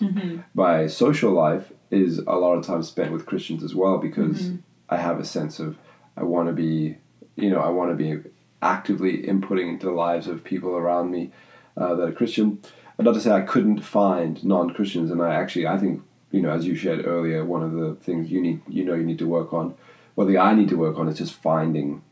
My 0.54 0.86
social 0.86 1.32
life 1.32 1.72
is 1.90 2.18
a 2.18 2.32
lot 2.36 2.54
of 2.54 2.64
time 2.64 2.82
spent 2.82 3.12
with 3.12 3.26
Christians 3.26 3.62
as 3.62 3.74
well 3.74 3.98
because 3.98 4.50
I 4.88 4.96
have 4.96 5.20
a 5.20 5.24
sense 5.24 5.58
of 5.60 5.76
I 6.16 6.22
want 6.22 6.48
to 6.48 6.54
be, 6.54 6.96
you 7.36 7.50
know, 7.50 7.60
I 7.60 7.68
want 7.68 7.90
to 7.90 7.96
be 7.96 8.22
actively 8.62 9.22
inputting 9.22 9.68
into 9.68 9.86
the 9.86 9.92
lives 9.92 10.26
of 10.26 10.42
people 10.42 10.70
around 10.76 11.10
me 11.10 11.30
uh, 11.76 11.94
that 11.94 12.08
are 12.08 12.12
Christian. 12.12 12.60
And 12.96 13.04
not 13.04 13.14
to 13.14 13.20
say 13.20 13.30
I 13.30 13.42
couldn't 13.42 13.80
find 13.82 14.42
non-Christians, 14.44 15.10
and 15.10 15.22
I 15.22 15.34
actually 15.34 15.66
I 15.66 15.78
think 15.78 16.02
you 16.32 16.42
know 16.42 16.50
as 16.50 16.66
you 16.66 16.74
shared 16.74 17.06
earlier, 17.06 17.44
one 17.44 17.62
of 17.62 17.72
the 17.72 17.94
things 17.96 18.30
you 18.30 18.40
need 18.40 18.62
you 18.66 18.84
know 18.84 18.94
you 18.94 19.04
need 19.04 19.18
to 19.20 19.28
work 19.28 19.52
on, 19.52 19.74
well 20.18 20.26
the 20.26 20.38
I 20.48 20.50
need 20.58 20.68
to 20.70 20.76
work 20.76 20.98
on 20.98 21.06
is 21.08 21.16
just 21.18 21.34
finding 21.34 22.02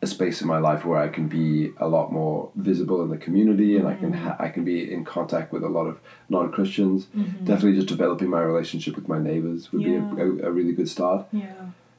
a 0.00 0.06
space 0.06 0.40
in 0.42 0.46
my 0.46 0.58
life 0.58 0.84
where 0.84 1.00
I 1.06 1.08
can 1.16 1.26
be 1.26 1.72
a 1.78 1.88
lot 1.88 2.12
more 2.12 2.50
visible 2.54 3.02
in 3.04 3.08
the 3.10 3.16
community, 3.26 3.76
and 3.78 3.86
I 3.92 3.94
can 4.02 4.12
ha- 4.12 4.36
I 4.38 4.48
can 4.54 4.62
be 4.72 4.76
in 4.96 5.04
contact 5.04 5.52
with 5.52 5.64
a 5.64 5.68
lot 5.78 5.86
of 5.92 5.98
non 6.28 6.52
Christians. 6.52 7.06
Definitely, 7.42 7.74
just 7.74 7.88
developing 7.88 8.28
my 8.30 8.42
relationship 8.52 8.94
with 8.94 9.08
my 9.14 9.18
neighbors 9.30 9.72
would 9.72 9.82
Yeah. 9.82 9.98
be 10.14 10.20
a, 10.22 10.24
a, 10.26 10.28
a 10.48 10.50
really 10.58 10.72
good 10.78 10.88
start. 10.96 11.26
Yeah. 11.32 11.52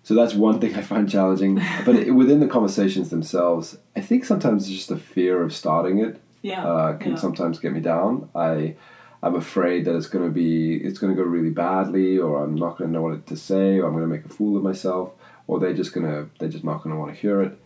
So 0.03 0.13
that's 0.15 0.33
one 0.33 0.57
thing 0.61 0.73
I 0.75 0.81
find 0.93 1.09
challenging. 1.09 1.53
But 1.85 1.95
it, 1.97 2.11
within 2.21 2.39
the 2.39 2.47
conversations 2.47 3.09
themselves, 3.09 3.65
I 3.99 4.01
think 4.07 4.23
sometimes 4.23 4.57
it's 4.63 4.71
just 4.79 4.89
the 4.95 5.01
fear 5.15 5.35
of 5.45 5.51
starting 5.53 5.95
it 6.05 6.13
Yeah. 6.51 6.63
uh, 6.71 6.91
can 7.03 7.11
yeah. 7.11 7.17
sometimes 7.25 7.59
get 7.59 7.71
me 7.73 7.81
down. 7.93 8.11
I 8.33 8.75
I'm 9.21 9.35
afraid 9.35 9.85
that 9.85 9.95
it's 9.95 10.07
going 10.07 10.25
to 10.25 10.31
be 10.31 10.75
it's 10.75 10.99
going 10.99 11.15
to 11.15 11.21
go 11.21 11.27
really 11.27 11.49
badly, 11.49 12.17
or 12.17 12.43
I'm 12.43 12.55
not 12.55 12.77
going 12.77 12.89
to 12.89 12.93
know 12.93 13.01
what 13.01 13.27
to 13.27 13.35
say, 13.35 13.79
or 13.79 13.85
I'm 13.85 13.93
going 13.93 14.03
to 14.03 14.07
make 14.07 14.25
a 14.25 14.29
fool 14.29 14.55
of 14.57 14.63
myself, 14.63 15.11
or 15.47 15.59
they're 15.59 15.73
just 15.73 15.93
going 15.93 16.05
to 16.05 16.29
they're 16.39 16.49
just 16.49 16.63
not 16.63 16.83
going 16.83 16.95
to 16.95 16.99
want 16.99 17.13
to 17.13 17.19
hear 17.19 17.41
it. 17.41 17.59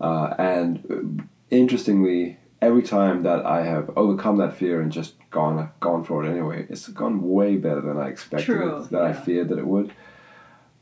Uh, 0.00 0.34
and 0.38 0.84
uh, 0.90 1.24
interestingly, 1.50 2.38
every 2.60 2.82
time 2.82 3.22
that 3.22 3.46
I 3.46 3.64
have 3.64 3.90
overcome 3.96 4.38
that 4.38 4.56
fear 4.56 4.80
and 4.80 4.90
just 4.90 5.14
gone 5.30 5.70
gone 5.80 6.04
for 6.04 6.24
it 6.24 6.30
anyway, 6.30 6.66
it's 6.68 6.88
gone 6.88 7.22
way 7.22 7.56
better 7.56 7.80
than 7.80 7.98
I 7.98 8.08
expected. 8.08 8.46
True, 8.46 8.82
it, 8.82 8.90
that 8.90 9.02
I 9.02 9.12
feared 9.12 9.50
that 9.50 9.58
it 9.58 9.66
would. 9.66 9.92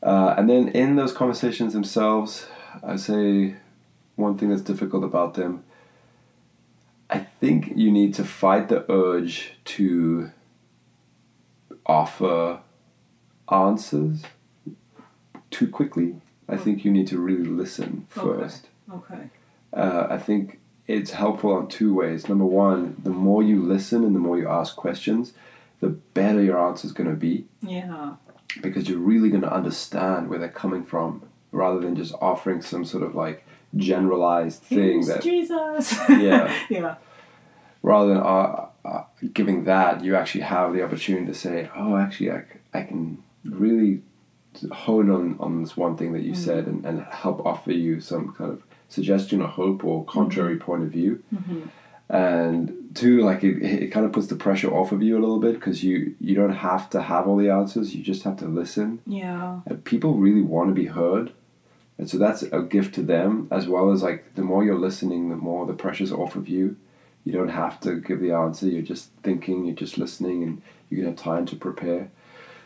Uh, 0.01 0.35
and 0.37 0.49
then 0.49 0.69
in 0.69 0.95
those 0.95 1.11
conversations 1.11 1.73
themselves, 1.73 2.47
I 2.83 2.95
say 2.95 3.55
one 4.15 4.37
thing 4.37 4.49
that's 4.49 4.61
difficult 4.61 5.03
about 5.03 5.35
them. 5.35 5.63
I 7.09 7.19
think 7.39 7.73
you 7.75 7.91
need 7.91 8.13
to 8.15 8.23
fight 8.23 8.67
the 8.69 8.89
urge 8.91 9.53
to 9.65 10.31
offer 11.85 12.59
answers 13.51 14.23
too 15.51 15.67
quickly. 15.67 16.15
I 16.49 16.57
think 16.57 16.83
you 16.83 16.91
need 16.91 17.07
to 17.07 17.17
really 17.19 17.45
listen 17.45 18.07
Hmm. 18.13 18.19
Okay. 18.19 18.39
first. 18.41 18.67
Okay. 18.93 19.29
Uh, 19.73 20.07
I 20.09 20.17
think 20.17 20.59
it's 20.87 21.11
helpful 21.11 21.57
in 21.59 21.67
two 21.67 21.93
ways. 21.93 22.27
Number 22.29 22.45
one, 22.45 22.95
the 23.03 23.09
more 23.09 23.43
you 23.43 23.61
listen 23.61 24.03
and 24.03 24.15
the 24.15 24.19
more 24.19 24.37
you 24.37 24.47
ask 24.49 24.75
questions, 24.75 25.33
the 25.79 25.89
better 25.89 26.41
your 26.41 26.57
answer 26.57 26.87
is 26.87 26.93
going 26.93 27.09
to 27.09 27.15
be 27.15 27.45
Yeah. 27.61 28.15
because 28.61 28.87
you're 28.89 28.99
really 28.99 29.29
going 29.29 29.41
to 29.43 29.53
understand 29.53 30.29
where 30.29 30.39
they're 30.39 30.49
coming 30.49 30.83
from 30.85 31.21
rather 31.51 31.79
than 31.79 31.95
just 31.95 32.13
offering 32.21 32.61
some 32.61 32.85
sort 32.85 33.03
of 33.03 33.15
like 33.15 33.45
generalized 33.75 34.61
thing 34.63 35.05
that 35.05 35.21
Jesus. 35.21 35.97
Yeah. 36.09 36.53
yeah. 36.69 36.95
rather 37.81 38.09
than 38.09 38.17
uh, 38.17 38.67
uh, 38.85 39.03
giving 39.33 39.65
that, 39.65 40.03
you 40.03 40.15
actually 40.15 40.41
have 40.41 40.73
the 40.73 40.83
opportunity 40.83 41.25
to 41.25 41.33
say, 41.33 41.69
"Oh, 41.75 41.97
actually, 41.97 42.31
I, 42.31 42.43
I 42.73 42.83
can 42.83 43.23
really 43.43 44.01
hone 44.71 45.09
on 45.09 45.37
on 45.39 45.61
this 45.61 45.77
one 45.77 45.97
thing 45.97 46.13
that 46.13 46.23
you 46.23 46.33
said 46.33 46.65
and, 46.67 46.85
and 46.85 47.01
help 47.05 47.45
offer 47.45 47.71
you 47.71 47.99
some 47.99 48.33
kind 48.33 48.51
of 48.51 48.63
suggestion 48.89 49.41
or 49.41 49.47
hope 49.47 49.83
or 49.83 50.05
contrary 50.05 50.57
point 50.57 50.83
of 50.83 50.89
view." 50.89 51.21
And 52.09 52.91
two, 52.95 53.19
like 53.21 53.43
it, 53.43 53.61
it 53.61 53.91
kind 53.91 54.05
of 54.05 54.13
puts 54.13 54.27
the 54.27 54.37
pressure 54.37 54.73
off 54.73 54.93
of 54.93 55.03
you 55.03 55.17
a 55.17 55.19
little 55.19 55.39
bit 55.39 55.55
because 55.55 55.83
you 55.83 56.15
you 56.21 56.35
don't 56.35 56.53
have 56.55 56.89
to 56.91 57.01
have 57.01 57.27
all 57.27 57.35
the 57.35 57.49
answers. 57.49 57.93
You 57.93 58.01
just 58.01 58.23
have 58.23 58.37
to 58.37 58.45
listen. 58.45 59.01
Yeah. 59.05 59.59
And 59.65 59.83
people 59.83 60.13
really 60.13 60.41
want 60.41 60.69
to 60.69 60.73
be 60.73 60.85
heard. 60.85 61.33
And 61.97 62.09
so 62.09 62.17
that's 62.17 62.43
a 62.43 62.61
gift 62.61 62.95
to 62.95 63.01
them 63.01 63.47
as 63.51 63.67
well 63.67 63.91
as 63.91 64.03
like 64.03 64.35
the 64.35 64.43
more 64.43 64.63
you're 64.63 64.77
listening, 64.77 65.29
the 65.29 65.35
more 65.35 65.65
the 65.65 65.73
pressure's 65.73 66.11
off 66.11 66.35
of 66.35 66.47
you. 66.47 66.75
You 67.23 67.33
don't 67.33 67.49
have 67.49 67.79
to 67.81 67.99
give 67.99 68.21
the 68.21 68.31
answer, 68.31 68.67
you're 68.67 68.81
just 68.81 69.09
thinking, 69.23 69.65
you're 69.65 69.75
just 69.75 69.97
listening, 69.97 70.43
and 70.43 70.61
you 70.89 70.97
can 70.97 71.07
have 71.07 71.17
time 71.17 71.45
to 71.47 71.55
prepare. 71.57 72.09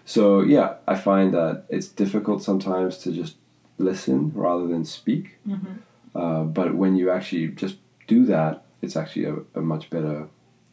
So, 0.06 0.42
yeah, 0.42 0.76
I 0.88 0.96
find 0.96 1.34
that 1.34 1.66
it's 1.70 1.88
difficult 1.88 2.44
sometimes 2.44 2.98
to 3.00 3.12
just 3.12 3.38
listen 3.80 4.32
rather 4.36 4.68
than 4.68 4.86
speak. 4.86 5.38
Uh, 6.14 6.44
but 6.44 6.76
when 6.76 6.96
you 6.96 7.10
actually 7.10 7.48
just 7.48 7.78
do 8.08 8.26
that, 8.26 8.64
it's 8.82 8.96
actually 8.96 9.26
a, 9.26 9.38
a 9.56 9.62
much 9.62 9.90
better 9.90 10.28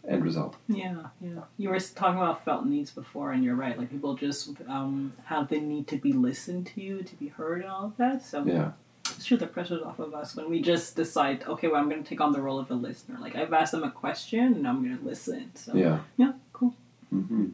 end 0.08 0.24
result. 0.24 0.56
Yeah, 0.68 0.96
yeah. 1.20 1.42
You 1.58 1.68
were 1.70 1.78
talking 1.78 2.16
about 2.18 2.44
felt 2.44 2.64
needs 2.66 2.90
before, 2.90 3.32
and 3.32 3.44
you're 3.44 3.54
right. 3.54 3.78
Like 3.78 3.90
people 3.90 4.14
just 4.14 4.50
um, 4.68 5.12
have 5.24 5.48
the 5.48 5.60
need 5.60 5.86
to 5.88 5.96
be 5.98 6.12
listened 6.12 6.66
to, 6.74 7.02
to 7.02 7.16
be 7.16 7.28
heard, 7.28 7.60
and 7.62 7.70
all 7.70 7.84
of 7.86 7.96
that. 7.98 8.24
So 8.24 8.44
Yeah. 8.44 8.72
it's 9.10 9.24
true. 9.26 9.36
The 9.36 9.46
pressure's 9.46 9.82
off 9.82 9.98
of 9.98 10.14
us 10.14 10.34
when 10.34 10.48
we 10.50 10.60
just 10.62 10.96
decide, 10.96 11.44
okay, 11.46 11.68
well, 11.68 11.80
I'm 11.80 11.88
going 11.88 12.02
to 12.02 12.08
take 12.08 12.20
on 12.20 12.32
the 12.32 12.40
role 12.40 12.58
of 12.58 12.70
a 12.70 12.74
listener. 12.74 13.18
Like 13.20 13.36
I've 13.36 13.52
asked 13.52 13.72
them 13.72 13.84
a 13.84 13.90
question, 13.90 14.54
and 14.54 14.66
I'm 14.66 14.82
going 14.82 14.98
to 14.98 15.04
listen. 15.04 15.50
So 15.54 15.74
Yeah. 15.74 16.00
yeah, 16.16 16.32
cool. 16.52 16.74
hmm 17.10 17.48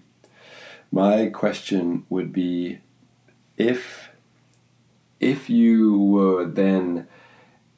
My 0.92 1.26
question 1.26 2.04
would 2.08 2.32
be 2.32 2.78
if 3.56 4.10
if 5.20 5.48
you 5.48 5.98
were 6.00 6.44
then 6.44 7.06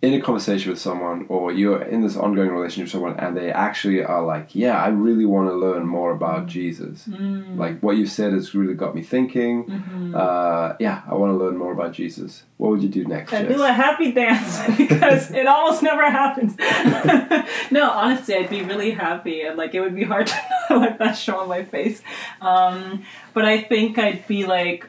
in 0.07 0.15
a 0.15 0.21
conversation 0.21 0.71
with 0.71 0.79
someone 0.79 1.27
or 1.29 1.51
you're 1.51 1.83
in 1.83 2.01
this 2.03 2.17
ongoing 2.17 2.51
relationship 2.51 2.85
with 2.85 2.93
someone 2.93 3.19
and 3.19 3.37
they 3.37 3.51
actually 3.51 4.05
are 4.05 4.23
like, 4.25 4.55
yeah, 4.55 4.81
I 4.81 4.89
really 4.89 5.25
want 5.25 5.49
to 5.49 5.55
learn 5.55 5.85
more 5.85 6.13
about 6.13 6.47
Jesus. 6.47 7.09
Like 7.09 7.81
what 7.81 7.97
you 7.97 8.07
said 8.07 8.33
has 8.33 8.55
really 8.55 8.75
got 8.75 8.95
me 8.95 9.03
thinking. 9.03 9.69
Uh, 10.15 10.77
yeah, 10.79 11.03
I 11.09 11.15
want 11.15 11.33
to 11.33 11.37
learn 11.37 11.57
more 11.57 11.73
about 11.73 11.93
Jesus. 11.93 12.45
What 12.57 12.71
would 12.71 12.83
you 12.85 12.89
do 12.89 13.05
next? 13.05 13.33
I 13.33 13.43
Jess? 13.43 13.57
do 13.57 13.63
a 13.63 13.73
happy 13.73 14.13
dance 14.13 14.61
because 14.79 15.33
it 15.33 15.47
almost 15.47 15.83
never 15.83 16.09
happens. 16.09 16.57
no, 17.73 17.91
honestly, 17.91 18.37
I'd 18.37 18.49
be 18.49 18.63
really 18.63 18.93
happy, 18.93 19.43
and 19.43 19.59
like 19.59 19.75
it 19.75 19.81
would 19.81 19.95
be 19.95 20.05
hard 20.05 20.27
to 20.69 20.79
let 20.79 20.99
that 21.01 21.15
show 21.15 21.41
on 21.41 21.49
my 21.49 21.65
face. 21.65 22.01
Um, 22.41 23.05
but 23.35 23.45
I 23.45 23.61
think 23.61 23.99
I'd 23.99 24.27
be 24.27 24.47
like, 24.47 24.89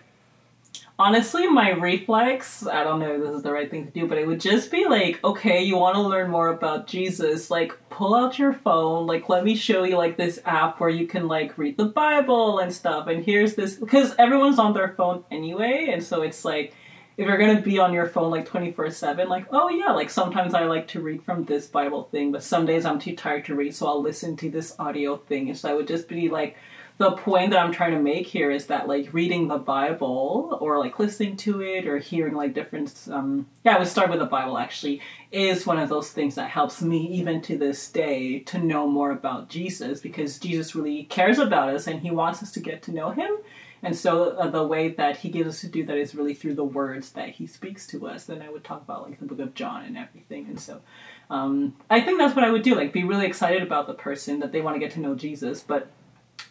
honestly, 1.00 1.48
my 1.48 1.72
reflex. 1.72 2.66
I 2.66 2.84
don't 2.84 3.00
know 3.00 3.16
if 3.16 3.22
this 3.22 3.36
is 3.36 3.44
the 3.44 3.52
right 3.52 3.70
thing 3.70 3.86
to 3.86 3.92
do, 3.92 4.08
but 4.08 4.18
it 4.18 4.28
would 4.28 4.42
just 4.42 4.72
be 4.72 4.86
like, 4.86 5.24
okay, 5.24 5.62
you 5.62 5.78
want 5.78 5.96
to 5.96 6.02
learn 6.02 6.30
more 6.30 6.50
about 6.50 6.88
Jesus? 6.88 7.52
Like, 7.52 7.78
pull 7.90 8.16
out 8.16 8.40
your 8.40 8.54
phone. 8.54 9.08
Like, 9.08 9.30
let 9.30 9.44
me 9.44 9.56
show 9.56 9.84
you 9.84 9.98
like 9.98 10.18
this 10.18 10.40
app 10.46 10.80
where 10.80 10.90
you 10.90 11.08
can 11.08 11.28
like 11.28 11.58
read 11.58 11.78
the 11.78 11.86
Bible 11.86 12.60
and 12.60 12.74
stuff. 12.74 13.08
And 13.08 13.24
here's 13.24 13.56
this 13.56 13.76
because 13.76 14.16
everyone's 14.18 14.60
on 14.60 14.74
their 14.74 14.90
phone 14.90 15.24
anyway, 15.32 15.90
and 15.92 16.04
so 16.04 16.22
it's 16.22 16.44
like 16.44 16.74
if 17.18 17.26
you're 17.26 17.38
gonna 17.38 17.62
be 17.62 17.80
on 17.80 17.94
your 17.94 18.08
phone 18.08 18.30
like 18.30 18.46
24 18.46 18.92
7 18.92 19.28
like 19.28 19.48
oh 19.52 19.70
yeah 19.70 19.92
like 19.92 20.10
sometimes 20.10 20.54
i 20.54 20.66
like 20.66 20.88
to 20.88 21.02
read 21.02 21.24
from 21.24 21.44
this 21.46 21.66
bible 21.66 22.04
thing 22.12 22.32
but 22.32 22.44
some 22.44 22.66
days 22.66 22.86
i'm 22.86 23.00
too 23.00 23.16
tired 23.16 23.44
to 23.44 23.56
read 23.56 23.74
so 23.74 23.88
i'll 23.88 24.02
listen 24.02 24.38
to 24.38 24.52
this 24.52 24.76
audio 24.78 25.18
thing 25.18 25.50
and 25.50 25.58
so 25.58 25.70
i 25.70 25.74
would 25.74 25.88
just 25.88 26.08
be 26.08 26.30
like 26.30 26.56
the 26.98 27.12
point 27.12 27.52
that 27.52 27.60
i'm 27.60 27.72
trying 27.72 27.92
to 27.92 28.00
make 28.00 28.28
here 28.28 28.52
is 28.52 28.68
that 28.68 28.88
like 28.88 29.14
reading 29.14 29.48
the 29.48 29.58
bible 29.58 30.58
or 30.62 30.80
like 30.80 30.98
listening 31.00 31.36
to 31.36 31.62
it 31.62 31.88
or 31.88 31.98
hearing 31.98 32.34
like 32.34 32.54
different 32.54 33.08
um 33.12 33.48
yeah 33.64 33.76
i 33.76 33.80
would 33.80 33.88
start 33.88 34.10
with 34.10 34.20
the 34.20 34.26
bible 34.26 34.58
actually 34.58 35.02
is 35.32 35.66
one 35.66 35.80
of 35.80 35.90
those 35.90 36.12
things 36.12 36.36
that 36.36 36.50
helps 36.50 36.82
me 36.82 37.08
even 37.08 37.42
to 37.42 37.58
this 37.58 37.90
day 37.92 38.40
to 38.40 38.58
know 38.58 38.88
more 38.88 39.12
about 39.12 39.50
jesus 39.50 40.00
because 40.00 40.40
jesus 40.40 40.76
really 40.76 41.04
cares 41.06 41.40
about 41.40 41.74
us 41.74 41.88
and 41.88 42.02
he 42.02 42.12
wants 42.12 42.42
us 42.42 42.52
to 42.52 42.60
get 42.60 42.82
to 42.82 42.92
know 42.92 43.12
him 43.12 43.38
and 43.84 43.96
so 43.96 44.32
uh, 44.32 44.50
the 44.50 44.66
way 44.66 44.90
that 44.90 45.18
he 45.18 45.30
gives 45.30 45.48
us 45.48 45.62
to 45.62 45.68
do 45.68 45.86
that 45.86 45.98
is 45.98 46.16
really 46.16 46.34
through 46.34 46.56
the 46.56 46.64
words 46.64 47.12
that 47.12 47.30
he 47.30 47.46
speaks 47.46 47.86
to 47.88 48.08
us. 48.08 48.26
Then 48.26 48.42
I 48.42 48.50
would 48.50 48.64
talk 48.64 48.82
about 48.82 49.08
like 49.08 49.20
the 49.20 49.26
book 49.26 49.40
of 49.40 49.54
John 49.54 49.86
and 49.86 49.98
everything. 49.98 50.48
And 50.48 50.60
so 50.60 50.82
um, 51.30 51.76
I 51.90 52.02
think 52.02 52.18
that's 52.18 52.36
what 52.36 52.46
I 52.46 52.50
would 52.50 52.64
do. 52.64 52.76
Like 52.76 52.92
be 52.92 53.04
really 53.04 53.28
excited 53.28 53.62
about 53.62 53.88
the 53.88 53.94
person 53.94 54.40
that 54.40 54.52
they 54.52 54.62
want 54.62 54.76
to 54.76 54.80
get 54.80 54.92
to 54.94 55.00
know 55.00 55.16
Jesus, 55.16 55.62
but 55.62 55.92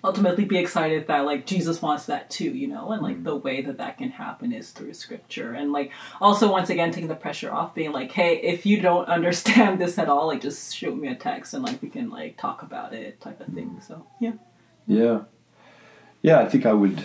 ultimately 0.06 0.44
be 0.44 0.58
excited 0.58 1.06
that 1.08 1.24
like 1.24 1.46
Jesus 1.46 1.82
wants 1.82 2.06
that 2.06 2.30
too, 2.30 2.50
you 2.50 2.68
know, 2.68 2.92
and 2.92 3.02
like 3.02 3.16
mm. 3.16 3.24
the 3.24 3.36
way 3.36 3.60
that 3.62 3.78
that 3.78 3.98
can 3.98 4.10
happen 4.10 4.52
is 4.52 4.70
through 4.70 4.94
scripture. 4.94 5.52
And 5.52 5.72
like 5.72 5.90
also 6.20 6.50
once 6.50 6.70
again 6.70 6.92
taking 6.92 7.08
the 7.08 7.16
pressure 7.16 7.52
off, 7.52 7.74
being 7.74 7.92
like, 7.92 8.12
hey, 8.12 8.36
if 8.36 8.64
you 8.64 8.80
don't 8.80 9.08
understand 9.18 9.80
this 9.80 9.98
at 9.98 10.08
all, 10.08 10.28
like 10.28 10.40
just 10.40 10.74
shoot 10.74 10.96
me 10.96 11.08
a 11.08 11.14
text 11.14 11.54
and 11.54 11.64
like 11.64 11.82
we 11.82 11.90
can 11.90 12.08
like 12.08 12.36
talk 12.36 12.62
about 12.62 12.94
it, 12.94 13.20
type 13.20 13.40
of 13.40 13.48
thing. 13.48 13.70
Mm. 13.70 13.86
So 13.86 14.06
yeah. 14.20 14.32
Yeah, 14.86 15.22
yeah. 16.22 16.38
I 16.38 16.48
think 16.48 16.64
I 16.64 16.72
would. 16.72 17.04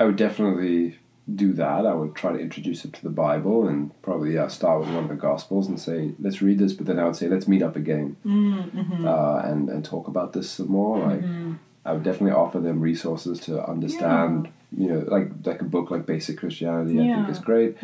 I 0.00 0.04
would 0.04 0.16
definitely 0.16 0.98
do 1.32 1.52
that. 1.52 1.86
I 1.86 1.94
would 1.94 2.16
try 2.16 2.32
to 2.32 2.38
introduce 2.38 2.84
it 2.84 2.92
to 2.94 3.02
the 3.02 3.10
Bible 3.10 3.68
and 3.68 3.90
probably 4.02 4.34
yeah, 4.34 4.48
start 4.48 4.80
with 4.80 4.88
one 4.88 5.04
of 5.04 5.08
the 5.08 5.14
Gospels 5.14 5.68
and 5.68 5.78
say, 5.78 6.12
"Let's 6.18 6.42
read 6.42 6.58
this." 6.58 6.72
But 6.72 6.86
then 6.86 6.98
I 6.98 7.04
would 7.04 7.14
say, 7.14 7.28
"Let's 7.28 7.46
meet 7.46 7.62
up 7.62 7.76
again 7.76 8.16
mm, 8.26 8.70
mm-hmm. 8.72 9.06
uh, 9.06 9.42
and 9.42 9.68
and 9.68 9.84
talk 9.84 10.08
about 10.08 10.32
this 10.32 10.50
some 10.50 10.68
more." 10.68 10.98
Like, 10.98 11.20
mm-hmm. 11.20 11.54
I 11.84 11.92
would 11.92 12.02
definitely 12.04 12.32
offer 12.32 12.60
them 12.60 12.80
resources 12.80 13.40
to 13.40 13.62
understand. 13.68 14.48
You 14.74 14.88
know, 14.88 14.98
like 15.06 15.28
like 15.44 15.60
a 15.60 15.64
book 15.64 15.90
like 15.90 16.06
Basic 16.06 16.38
Christianity. 16.38 16.98
I 16.98 17.14
think 17.14 17.28
is 17.28 17.38
great 17.38 17.76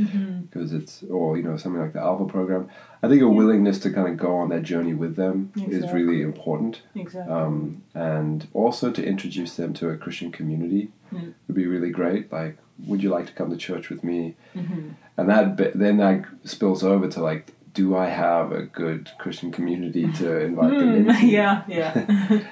because 0.50 0.72
it's 0.72 1.02
or 1.10 1.36
you 1.36 1.42
know 1.42 1.56
something 1.58 1.82
like 1.82 1.92
the 1.92 2.00
Alpha 2.00 2.24
program. 2.24 2.70
I 3.02 3.08
think 3.08 3.20
a 3.22 3.28
willingness 3.28 3.78
to 3.80 3.90
kind 3.90 4.08
of 4.08 4.16
go 4.16 4.36
on 4.36 4.48
that 4.48 4.62
journey 4.62 4.94
with 4.94 5.14
them 5.16 5.52
is 5.56 5.92
really 5.92 6.22
important 6.22 6.80
Exactly. 6.94 7.32
um, 7.32 7.82
and 7.94 8.48
also 8.54 8.90
to 8.90 9.04
introduce 9.04 9.54
them 9.56 9.74
to 9.74 9.90
a 9.90 9.96
Christian 9.96 10.32
community 10.32 10.90
Mm. 11.12 11.32
would 11.46 11.56
be 11.56 11.66
really 11.66 11.88
great. 11.90 12.30
Like, 12.30 12.58
would 12.86 13.02
you 13.02 13.08
like 13.08 13.24
to 13.26 13.32
come 13.32 13.48
to 13.50 13.56
church 13.56 13.88
with 13.88 14.04
me? 14.04 14.34
Mm-hmm. 14.54 14.90
And 15.16 15.28
that 15.30 15.56
then 15.78 15.96
that 15.98 16.24
spills 16.44 16.82
over 16.84 17.08
to 17.08 17.22
like, 17.22 17.54
do 17.80 17.96
I 17.96 18.08
have 18.24 18.46
a 18.52 18.62
good 18.82 19.02
Christian 19.22 19.50
community 19.52 20.04
to 20.20 20.26
invite 20.48 20.70
them 20.78 20.88
Hmm, 21.04 21.10
into? 21.10 21.26
yeah, 21.38 21.62
yeah. 21.68 21.92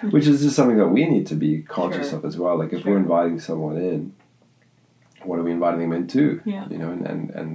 Which 0.15 0.27
is 0.33 0.43
just 0.43 0.55
something 0.59 0.79
that 0.83 0.89
we 0.89 1.03
need 1.15 1.27
to 1.33 1.35
be 1.47 1.53
conscious 1.63 2.11
Sure. 2.11 2.19
of 2.21 2.25
as 2.25 2.37
well. 2.43 2.57
Like 2.59 2.73
if 2.73 2.83
Sure. 2.83 2.93
we're 2.93 2.99
inviting 3.07 3.39
someone 3.41 3.77
in, 3.77 4.13
what 5.25 5.39
are 5.39 5.43
we 5.43 5.51
inviting 5.51 5.81
them 5.81 5.93
into? 5.93 6.41
Yeah. 6.45 6.65
You 6.71 6.79
know, 6.79 6.91
and, 6.91 7.05
and, 7.07 7.31
and 7.31 7.49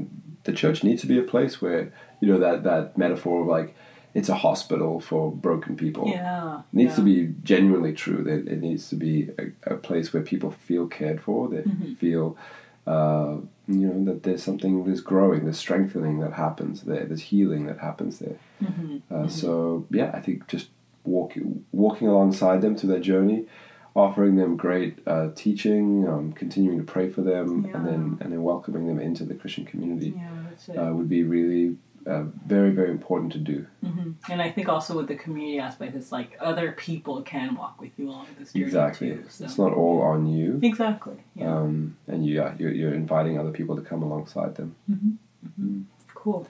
the 0.43 0.51
church 0.61 0.83
needs 0.83 1.01
to 1.03 1.07
be 1.07 1.17
a 1.19 1.23
place 1.33 1.61
where, 1.61 1.93
you 2.19 2.27
know, 2.29 2.39
that, 2.39 2.63
that 2.63 2.97
metaphor 2.97 3.41
of 3.41 3.47
like 3.47 3.73
it's 4.13 4.27
a 4.27 4.35
hospital 4.35 4.99
for 4.99 5.31
broken 5.31 5.77
people. 5.77 6.05
yeah. 6.09 6.61
needs 6.73 6.91
yeah. 6.91 6.95
to 6.97 7.01
be 7.03 7.33
genuinely 7.43 7.93
true. 7.93 8.21
That 8.25 8.51
it 8.53 8.59
needs 8.67 8.89
to 8.89 8.95
be 8.97 9.29
a, 9.39 9.73
a 9.75 9.77
place 9.77 10.11
where 10.11 10.23
people 10.23 10.51
feel 10.51 10.85
cared 10.87 11.19
for. 11.21 11.47
that 11.53 11.65
Mm-hmm. 11.65 11.93
feel, 11.93 12.35
uh, 12.85 13.35
you 13.79 13.87
know, 13.87 14.05
that 14.05 14.23
there's 14.23 14.43
something 14.43 14.83
there's 14.85 15.01
growing, 15.01 15.43
there's 15.45 15.57
strengthening 15.59 16.19
that 16.19 16.33
happens 16.33 16.81
there, 16.81 17.05
there's 17.05 17.21
healing 17.21 17.65
that 17.67 17.79
happens 17.79 18.19
there. 18.19 18.37
Mhm, 18.61 19.01
Uh, 19.11 19.27
So 19.27 19.85
yeah, 19.91 20.11
I 20.13 20.19
think 20.21 20.47
just 20.47 20.69
walking 21.03 21.65
walking 21.71 22.07
alongside 22.07 22.61
them 22.61 22.75
through 22.75 22.89
their 22.89 22.99
journey, 22.99 23.45
offering 23.95 24.35
them 24.35 24.55
great 24.55 24.99
uh, 25.07 25.29
teaching, 25.35 26.07
um, 26.07 26.31
continuing 26.33 26.77
to 26.77 26.83
pray 26.83 27.09
for 27.09 27.21
them, 27.21 27.65
and 27.73 27.85
then 27.87 28.17
and 28.21 28.31
then 28.31 28.43
welcoming 28.43 28.87
them 28.87 28.99
into 28.99 29.23
the 29.25 29.33
Christian 29.35 29.65
community 29.65 30.13
Yeah, 30.17 30.81
uh, 30.81 30.93
would 30.93 31.09
be 31.09 31.23
really 31.23 31.77
uh, 32.07 32.23
very 32.47 32.71
very 32.71 32.89
important 32.89 33.31
to 33.33 33.39
do. 33.39 33.65
hmm 33.83 34.11
And 34.31 34.41
I 34.41 34.49
think 34.51 34.67
also 34.69 34.95
with 34.97 35.07
the 35.07 35.15
community 35.15 35.59
aspect, 35.59 35.95
it's 35.95 36.11
like 36.11 36.29
other 36.39 36.71
people 36.71 37.21
can 37.21 37.55
walk 37.55 37.79
with 37.81 37.91
you 37.97 38.09
along 38.09 38.27
this 38.39 38.53
journey 38.53 38.65
Exactly, 38.65 39.09
too. 39.09 39.23
So. 39.29 39.45
it's 39.45 39.57
not 39.57 39.73
all 39.73 40.01
on 40.01 40.25
you. 40.27 40.59
Exactly. 40.61 41.17
Yeah. 41.41 41.57
um, 41.57 41.97
and 42.07 42.25
you, 42.25 42.35
yeah, 42.35 42.53
you're, 42.57 42.71
you're 42.71 42.93
inviting 42.93 43.37
other 43.37 43.51
people 43.51 43.75
to 43.75 43.81
come 43.81 44.03
alongside 44.03 44.55
them. 44.55 44.75
Cool. 46.13 46.47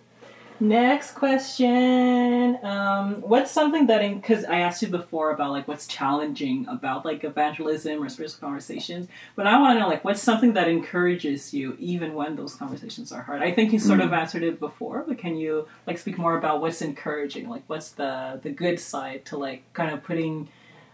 Next 0.60 1.14
question. 1.14 2.60
Um, 2.64 3.22
what's 3.22 3.50
something 3.50 3.88
that, 3.88 4.08
because 4.14 4.46
I 4.46 4.60
asked 4.60 4.84
you 4.84 4.90
before 4.90 5.32
about 5.32 5.50
like 5.50 5.68
what's 5.68 5.88
challenging 5.88 6.68
about 6.68 7.04
like 7.04 7.24
evangelism 7.24 8.04
or 8.04 8.10
spiritual 8.10 8.40
conversations, 8.42 9.08
but 9.36 9.48
I 9.48 9.60
want 9.60 9.76
to 9.76 9.80
know 9.80 9.88
like 9.88 10.06
what's 10.06 10.22
something 10.22 10.54
that 10.54 10.68
encourages 10.68 11.52
you 11.52 11.76
even 11.80 12.14
when 12.14 12.36
those 12.36 12.54
conversations 12.54 13.12
are 13.12 13.24
hard. 13.24 13.42
I 13.42 13.52
think 13.52 13.74
you 13.74 13.80
sort 13.80 14.02
of 14.02 14.14
answered 14.14 14.44
it 14.44 14.60
before, 14.60 15.04
but 15.08 15.18
can 15.18 15.36
you 15.36 15.68
like 15.88 15.98
speak 15.98 16.20
more 16.20 16.38
about 16.38 16.62
what's 16.62 16.84
encouraging? 16.84 17.50
Like 17.50 17.64
what's 17.66 17.90
the 17.94 18.40
the 18.44 18.52
good 18.52 18.80
side 18.80 19.26
to 19.26 19.38
like 19.38 19.64
kind 19.74 19.92
of 19.92 20.04
putting, 20.04 20.48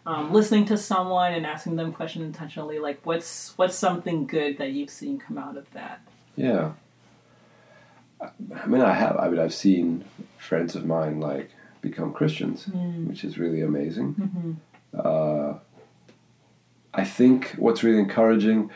um, 0.07 0.31
listening 0.31 0.63
to 0.65 0.77
someone 0.77 1.33
and 1.33 1.45
asking 1.45 1.75
them 1.75 1.91
questions 1.91 2.23
intentionally. 2.25 2.79
Like 2.79 3.05
what's 3.05 3.53
what's 3.57 3.75
something 3.75 4.25
good 4.25 4.57
that 4.57 4.71
you've 4.71 4.89
seen 4.89 5.19
come 5.19 5.37
out 5.37 5.57
of 5.57 5.69
that? 5.73 5.99
Yeah. 6.35 6.71
I 8.21 8.65
mean, 8.65 8.81
I 8.81 8.93
have. 8.93 9.17
I 9.17 9.27
mean, 9.27 9.39
I've 9.39 9.53
seen 9.53 10.05
friends 10.37 10.75
of 10.75 10.85
mine 10.85 11.19
like 11.19 11.51
become 11.81 12.13
Christians, 12.13 12.67
which 13.05 13.23
is 13.23 13.37
really 13.37 13.61
amazing. 13.61 14.59
Uh, 14.97 15.55
I 16.93 17.03
think 17.03 17.53
what's 17.57 17.83
really 17.83 17.99
encouraging, 17.99 18.71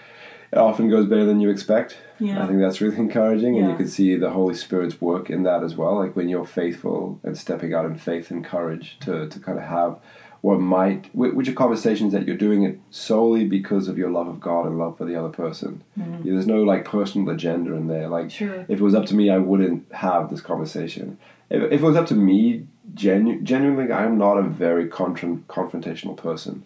it 0.52 0.58
often 0.58 0.90
goes 0.90 1.08
better 1.08 1.26
than 1.26 1.40
you 1.40 1.50
expect. 1.50 1.98
Yeah. 2.20 2.44
I 2.44 2.48
think 2.48 2.60
that's 2.60 2.82
really 2.82 2.98
encouraging, 3.08 3.58
and 3.58 3.72
you 3.72 3.78
can 3.78 3.88
see 3.88 4.16
the 4.16 4.30
Holy 4.30 4.54
Spirit's 4.54 5.00
work 5.02 5.30
in 5.30 5.44
that 5.44 5.64
as 5.64 5.76
well. 5.76 5.96
Like 5.96 6.16
when 6.16 6.30
you're 6.30 6.46
faithful 6.46 7.20
and 7.24 7.36
stepping 7.38 7.74
out 7.74 7.86
in 7.86 7.98
faith 7.98 8.30
and 8.32 8.46
courage 8.46 8.98
to 9.02 9.28
to 9.30 9.40
kind 9.40 9.58
of 9.58 9.64
have 9.64 10.00
what 10.42 10.60
might, 10.60 11.08
which 11.16 11.48
are 11.48 11.54
conversations 11.54 12.14
that 12.14 12.26
you're 12.26 12.36
doing 12.36 12.64
it 12.64 12.80
solely 12.90 13.46
because 13.46 13.88
of 13.88 13.98
your 13.98 14.10
love 14.10 14.28
of 14.28 14.40
God 14.40 14.66
and 14.66 14.80
love 14.80 14.98
for 14.98 15.06
the 15.06 15.16
other 15.16 15.30
person. 15.30 15.84
Mm-hmm. 16.00 16.26
Yeah, 16.28 16.34
there's 16.34 16.48
no 16.48 16.64
like 16.64 16.84
personal 16.84 17.30
agenda 17.30 17.74
in 17.74 17.88
there. 17.88 18.08
Like 18.08 18.32
Sure. 18.32 18.62
if 18.68 18.80
it 18.80 18.82
was 18.82 18.96
up 18.96 19.06
to 19.08 19.16
me, 19.16 19.30
I 19.30 19.38
wouldn't 19.38 19.92
have 19.94 20.30
this 20.32 20.42
conversation. 20.42 21.20
If, 21.52 21.64
if 21.72 21.82
it 21.82 21.86
was 21.86 21.96
up 21.96 22.08
to 22.08 22.16
me, 22.16 22.66
genu- 22.96 23.42
genuinely, 23.42 23.94
I'm 23.94 24.18
not 24.18 24.38
a 24.38 24.42
very 24.42 24.88
confront- 24.88 25.48
confrontational 25.48 26.18
person, 26.18 26.64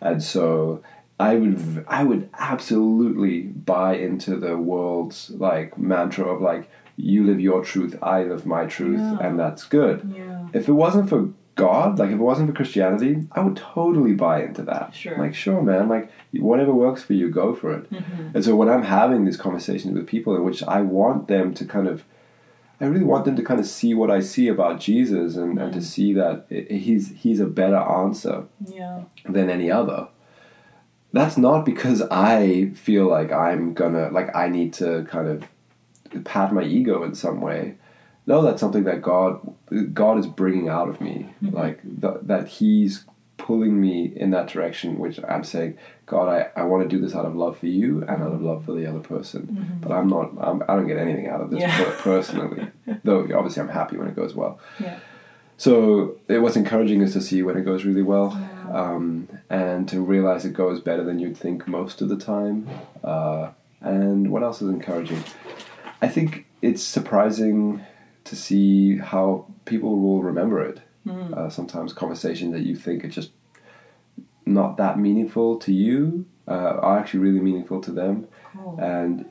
and 0.00 0.20
so 0.22 0.82
I 1.20 1.36
would 1.36 1.84
I 1.86 2.02
would 2.02 2.28
absolutely 2.38 3.42
buy 3.42 3.94
into 3.96 4.36
the 4.36 4.56
world's 4.56 5.30
like 5.30 5.78
mantra 5.78 6.24
of 6.24 6.40
like 6.42 6.68
you 6.96 7.24
live 7.24 7.40
your 7.40 7.62
truth, 7.64 7.96
I 8.02 8.24
live 8.24 8.44
my 8.46 8.66
truth, 8.66 8.98
Yeah. 9.00 9.18
and 9.20 9.38
that's 9.38 9.64
good. 9.64 10.12
Yeah. 10.16 10.48
If 10.52 10.68
it 10.68 10.72
wasn't 10.72 11.08
for 11.08 11.28
God, 11.54 11.98
like 11.98 12.08
if 12.08 12.14
it 12.14 12.18
wasn't 12.18 12.48
for 12.48 12.54
Christianity, 12.54 13.26
I 13.32 13.40
would 13.40 13.56
totally 13.56 14.14
buy 14.14 14.42
into 14.42 14.62
that. 14.62 14.94
Sure. 14.94 15.18
Like, 15.18 15.34
sure, 15.34 15.62
man. 15.62 15.88
Like, 15.88 16.10
whatever 16.32 16.72
works 16.72 17.02
for 17.02 17.12
you, 17.12 17.30
go 17.30 17.54
for 17.54 17.74
it. 17.74 17.90
Mm-hmm. 17.90 18.28
And 18.34 18.44
so 18.44 18.56
when 18.56 18.70
I'm 18.70 18.84
having 18.84 19.24
these 19.24 19.36
conversations 19.36 19.94
with 19.94 20.06
people 20.06 20.34
in 20.34 20.44
which 20.44 20.62
I 20.62 20.80
want 20.80 21.28
them 21.28 21.52
to 21.54 21.66
kind 21.66 21.88
of, 21.88 22.04
I 22.80 22.86
really 22.86 23.04
want 23.04 23.26
them 23.26 23.36
to 23.36 23.42
kind 23.42 23.60
of 23.60 23.66
see 23.66 23.92
what 23.92 24.10
I 24.10 24.20
see 24.20 24.48
about 24.48 24.80
Jesus 24.80 25.36
and, 25.36 25.58
and 25.58 25.72
to 25.72 25.78
mm-hmm. 25.78 25.86
see 25.86 26.14
that 26.14 26.46
he's 26.48 27.12
he's 27.16 27.38
a 27.38 27.46
better 27.46 27.76
answer 27.76 28.44
Yeah. 28.66 29.02
than 29.28 29.50
any 29.50 29.70
other. 29.70 30.08
That's 31.12 31.36
not 31.36 31.66
because 31.66 32.00
I 32.10 32.70
feel 32.74 33.06
like 33.06 33.30
I'm 33.30 33.74
gonna 33.74 34.08
like 34.08 34.34
I 34.34 34.48
need 34.48 34.72
to 34.74 35.04
kind 35.08 35.28
of 35.28 36.24
pat 36.24 36.52
my 36.52 36.64
ego 36.64 37.04
in 37.04 37.14
some 37.14 37.42
way. 37.42 37.76
No, 38.26 38.42
that's 38.42 38.60
something 38.60 38.84
that 38.84 39.02
God 39.02 39.40
God 39.94 40.18
is 40.18 40.26
bringing 40.26 40.68
out 40.68 40.88
of 40.88 41.00
me, 41.00 41.34
like 41.42 41.82
th- 42.00 42.18
that 42.22 42.48
He's 42.48 43.04
pulling 43.36 43.80
me 43.80 44.12
in 44.14 44.30
that 44.30 44.46
direction. 44.48 44.98
Which 44.98 45.18
I'm 45.28 45.42
saying, 45.42 45.76
God, 46.06 46.28
I, 46.28 46.60
I 46.60 46.64
want 46.64 46.82
to 46.84 46.88
do 46.88 47.02
this 47.02 47.14
out 47.16 47.26
of 47.26 47.34
love 47.34 47.58
for 47.58 47.66
you 47.66 48.02
and 48.02 48.22
out 48.22 48.32
of 48.32 48.40
love 48.40 48.64
for 48.64 48.72
the 48.72 48.86
other 48.86 49.00
person. 49.00 49.78
But 49.80 49.90
I'm 49.92 50.08
not. 50.08 50.30
I'm, 50.40 50.62
I 50.68 50.76
don't 50.76 50.86
get 50.86 50.98
anything 50.98 51.26
out 51.28 51.40
of 51.40 51.50
this 51.50 51.60
Yeah. 51.60 51.76
per- 51.84 51.96
personally. 52.02 52.68
Though 53.04 53.20
obviously 53.36 53.62
I'm 53.62 53.68
happy 53.68 53.96
when 53.96 54.06
it 54.08 54.14
goes 54.14 54.34
well. 54.34 54.60
Yeah. 54.78 54.98
So 55.56 56.16
it, 56.28 56.38
was 56.38 56.56
encouraging 56.56 57.02
is 57.02 57.12
to 57.12 57.20
see 57.20 57.42
when 57.42 57.56
it 57.56 57.62
goes 57.64 57.84
really 57.84 58.02
well, 58.02 58.32
um, 58.72 59.28
and 59.48 59.88
to 59.90 60.00
realize 60.00 60.44
it 60.44 60.54
goes 60.54 60.80
better 60.80 61.04
than 61.04 61.20
you'd 61.20 61.36
think 61.36 61.68
most 61.68 62.00
of 62.02 62.08
the 62.08 62.16
time. 62.16 62.68
Uh, 63.04 63.50
and 63.80 64.30
what 64.32 64.42
else 64.42 64.60
is 64.62 64.68
encouraging? 64.68 65.22
I 66.00 66.08
think 66.08 66.46
it's 66.62 66.82
surprising 66.82 67.80
to 68.24 68.36
see 68.36 68.98
how 68.98 69.46
people 69.64 69.98
will 69.98 70.22
remember 70.22 70.62
it. 70.62 70.80
Uh, 71.08 71.50
sometimes 71.50 71.92
conversations 71.92 72.52
that 72.52 72.62
you 72.62 72.76
think 72.76 73.04
are 73.04 73.08
just 73.08 73.30
not 74.46 74.76
that 74.76 74.98
meaningful 74.98 75.56
to 75.58 75.72
you 75.72 76.24
uh, 76.46 76.52
are 76.52 76.98
actually 76.98 77.20
really 77.20 77.40
meaningful 77.40 77.80
to 77.80 77.90
them. 77.90 78.28
Cool. 78.54 78.78
And 78.80 79.24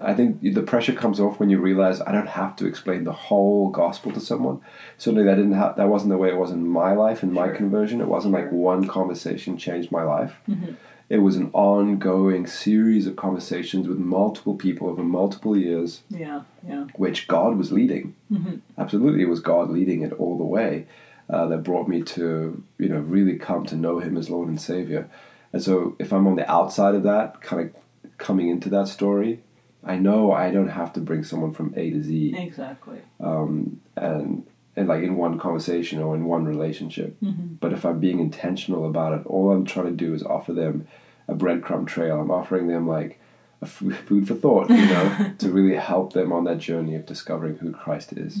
I 0.00 0.14
think 0.14 0.40
the 0.42 0.62
pressure 0.62 0.92
comes 0.92 1.18
off 1.18 1.40
when 1.40 1.50
you 1.50 1.58
realize 1.58 2.00
I 2.00 2.12
don't 2.12 2.28
have 2.28 2.54
to 2.56 2.66
explain 2.66 3.02
the 3.02 3.12
whole 3.12 3.70
gospel 3.70 4.12
to 4.12 4.20
someone. 4.20 4.60
Certainly, 4.96 5.24
that 5.24 5.34
didn't 5.36 5.54
ha- 5.54 5.72
that 5.72 5.88
wasn't 5.88 6.10
the 6.10 6.18
way 6.18 6.28
it 6.28 6.36
was 6.36 6.52
in 6.52 6.68
my 6.68 6.92
life 6.92 7.24
and 7.24 7.32
my 7.32 7.46
Sure. 7.46 7.56
conversion. 7.56 8.00
It 8.00 8.06
wasn't 8.08 8.34
like 8.34 8.52
one 8.52 8.86
conversation 8.86 9.56
changed 9.58 9.90
my 9.90 10.04
life. 10.04 10.34
Mm-hmm. 10.48 10.72
It 11.08 11.18
was 11.18 11.36
an 11.36 11.50
ongoing 11.54 12.46
series 12.46 13.06
of 13.06 13.16
conversations 13.16 13.88
with 13.88 13.98
multiple 13.98 14.54
people 14.54 14.88
over 14.88 15.02
multiple 15.02 15.56
years, 15.56 16.02
Yeah. 16.10 16.42
Yeah. 16.66 16.86
which 16.96 17.26
God 17.28 17.56
was 17.56 17.72
leading. 17.72 18.14
Mm-hmm. 18.30 18.56
Absolutely, 18.76 19.22
it 19.22 19.28
was 19.28 19.40
God 19.40 19.70
leading 19.70 20.02
it 20.02 20.12
all 20.12 20.36
the 20.36 20.44
way 20.44 20.86
uh, 21.30 21.46
that 21.48 21.62
brought 21.62 21.88
me 21.88 22.02
to 22.02 22.62
you 22.78 22.88
know 22.88 23.00
really 23.00 23.36
come 23.38 23.64
to 23.66 23.76
know 23.76 23.98
Him 24.00 24.16
as 24.16 24.28
Lord 24.30 24.48
and 24.48 24.60
Savior. 24.60 25.08
And 25.52 25.62
so, 25.62 25.96
if 25.98 26.12
I'm 26.12 26.26
on 26.26 26.36
the 26.36 26.50
outside 26.50 26.94
of 26.94 27.04
that, 27.04 27.40
kind 27.40 27.62
of 27.70 28.18
coming 28.18 28.50
into 28.50 28.68
that 28.68 28.86
story, 28.88 29.40
I 29.82 29.96
know 29.96 30.30
I 30.32 30.50
don't 30.50 30.68
have 30.68 30.92
to 30.94 31.00
bring 31.00 31.24
someone 31.24 31.52
from 31.54 31.72
A 31.74 31.88
to 31.90 32.02
Z, 32.02 32.34
Exactly. 32.36 32.98
um, 33.18 33.80
and 33.96 34.46
and 34.78 34.88
like 34.88 35.02
in 35.02 35.16
one 35.16 35.38
conversation 35.38 36.00
or 36.00 36.14
in 36.14 36.24
one 36.24 36.44
relationship. 36.44 37.16
Mm-hmm. 37.20 37.54
But 37.60 37.72
if 37.72 37.84
I'm 37.84 37.98
being 38.00 38.20
intentional 38.20 38.86
about 38.86 39.12
it, 39.18 39.26
all 39.26 39.50
I'm 39.52 39.64
trying 39.64 39.86
to 39.86 39.92
do 39.92 40.14
is 40.14 40.22
offer 40.22 40.52
them 40.52 40.86
a 41.26 41.34
breadcrumb 41.34 41.86
trail. 41.86 42.20
I'm 42.20 42.30
offering 42.30 42.68
them 42.68 42.86
like 42.86 43.18
a 43.60 43.64
f- 43.64 43.82
food 44.06 44.28
for 44.28 44.34
thought, 44.34 44.70
you 44.70 44.86
know, 44.86 45.32
to 45.38 45.50
really 45.50 45.74
help 45.76 46.12
them 46.12 46.32
on 46.32 46.44
that 46.44 46.58
journey 46.58 46.94
of 46.94 47.06
discovering 47.06 47.56
who 47.56 47.72
Christ 47.72 48.12
is. 48.12 48.38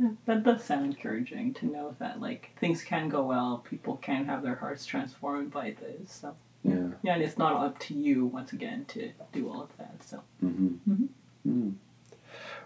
Yeah, 0.00 0.10
that 0.26 0.44
does 0.44 0.62
sound 0.64 0.86
encouraging 0.86 1.54
to 1.54 1.66
know 1.66 1.94
that 1.98 2.20
like 2.20 2.50
things 2.60 2.82
can 2.82 3.08
go 3.08 3.22
well, 3.24 3.64
people 3.68 3.96
can 3.96 4.24
have 4.26 4.42
their 4.42 4.54
hearts 4.54 4.86
transformed 4.86 5.50
by 5.50 5.74
this. 5.80 6.12
So 6.20 6.34
Yeah. 6.62 6.88
yeah, 7.02 7.14
and 7.14 7.22
it's 7.22 7.36
not 7.36 7.54
up 7.66 7.78
to 7.80 7.94
you 7.94 8.26
once 8.26 8.52
again 8.52 8.84
to 8.94 9.10
do 9.32 9.48
all 9.50 9.60
of 9.62 9.76
that. 9.76 10.02
So 10.04 10.22
Mm. 10.42 11.74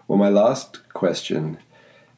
Well, 0.07 0.17
my 0.19 0.29
last 0.29 0.87
question 0.93 1.57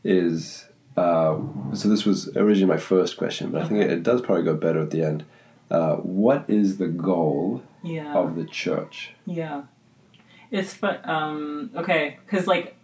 is 0.05 0.65
uh, 0.95 1.37
so 1.73 1.89
this 1.89 2.05
was 2.05 2.29
originally 2.37 2.73
my 2.73 2.79
first 2.79 3.17
question, 3.17 3.51
but 3.51 3.63
I 3.63 3.67
think 3.67 3.81
it, 3.81 3.91
it 3.91 4.03
does 4.03 4.21
probably 4.21 4.43
go 4.45 4.55
better 4.55 4.79
at 4.79 4.91
the 4.91 5.03
end. 5.03 5.25
Uh, 5.69 5.95
what 5.97 6.45
is 6.47 6.77
the 6.77 6.87
goal 6.87 7.63
yeah, 7.83 8.13
of 8.13 8.35
the 8.35 8.45
church? 8.45 9.11
yeah, 9.25 9.63
it's 10.51 10.77
but 10.77 11.07
um 11.09 11.71
okay 11.75 12.17
because 12.25 12.47
like. 12.47 12.75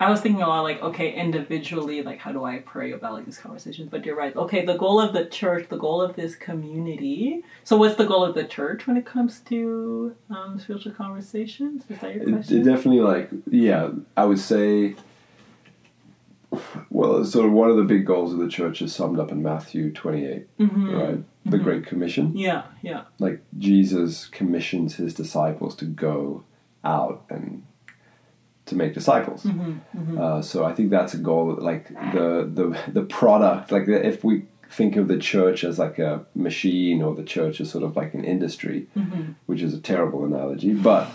I 0.00 0.10
was 0.10 0.20
thinking 0.20 0.42
a 0.42 0.48
lot 0.48 0.62
like, 0.62 0.82
okay, 0.82 1.12
individually, 1.14 2.02
like, 2.02 2.18
how 2.18 2.32
do 2.32 2.44
I 2.44 2.58
pray 2.58 2.90
about 2.90 3.12
like 3.12 3.26
these 3.26 3.38
conversations? 3.38 3.88
But 3.88 4.04
you're 4.04 4.16
right. 4.16 4.34
Okay, 4.34 4.64
the 4.66 4.76
goal 4.76 5.00
of 5.00 5.12
the 5.12 5.24
church, 5.26 5.68
the 5.68 5.76
goal 5.76 6.02
of 6.02 6.16
this 6.16 6.34
community. 6.34 7.44
So, 7.62 7.76
what's 7.76 7.94
the 7.94 8.04
goal 8.04 8.24
of 8.24 8.34
the 8.34 8.42
church 8.42 8.88
when 8.88 8.96
it 8.96 9.06
comes 9.06 9.38
to 9.50 10.16
um, 10.30 10.58
spiritual 10.58 10.92
conversations? 10.92 11.84
Is 11.88 12.00
that 12.00 12.12
your 12.12 12.28
It, 12.28 12.32
question? 12.32 12.60
it 12.60 12.64
definitely 12.64 13.02
like 13.02 13.30
yeah, 13.48 13.90
I 14.16 14.24
would 14.24 14.40
say 14.40 14.96
Well, 16.90 17.24
sort 17.24 17.46
of 17.46 17.52
one 17.52 17.70
of 17.70 17.76
the 17.76 17.84
big 17.84 18.06
goals 18.06 18.32
of 18.32 18.38
the 18.38 18.48
church 18.48 18.82
is 18.82 18.94
summed 18.94 19.18
up 19.18 19.30
in 19.30 19.42
Matthew 19.42 19.92
28, 19.92 20.58
mm-hmm. 20.58 20.94
right? 20.94 21.24
The 21.44 21.56
mm-hmm. 21.56 21.64
Great 21.64 21.86
Commission. 21.86 22.36
Yeah, 22.36 22.64
yeah. 22.82 23.04
Like 23.18 23.42
Jesus 23.58 24.26
commissions 24.26 24.96
his 24.96 25.14
disciples 25.14 25.76
to 25.76 25.84
go 25.84 26.44
out 26.84 27.24
and 27.30 27.64
to 28.66 28.76
make 28.76 28.94
disciples. 28.94 29.42
Mm-hmm, 29.42 30.18
uh, 30.18 30.40
so 30.40 30.64
I 30.64 30.72
think 30.72 30.90
that's 30.90 31.14
a 31.14 31.18
goal. 31.18 31.56
Like 31.58 31.88
the 31.88 32.50
the 32.52 32.78
the 32.90 33.02
product. 33.02 33.70
Like 33.70 33.86
the, 33.86 34.04
if 34.04 34.24
we 34.24 34.46
think 34.70 34.96
of 34.96 35.08
the 35.08 35.18
church 35.18 35.64
as 35.64 35.78
like 35.78 35.98
a 35.98 36.24
machine, 36.34 37.02
or 37.02 37.14
the 37.14 37.22
church 37.22 37.60
as 37.60 37.70
sort 37.70 37.84
of 37.84 37.96
like 37.96 38.14
an 38.14 38.24
industry, 38.24 38.86
which 39.46 39.62
is 39.62 39.74
a 39.74 39.80
terrible 39.80 40.24
analogy, 40.24 40.74
but 40.74 41.08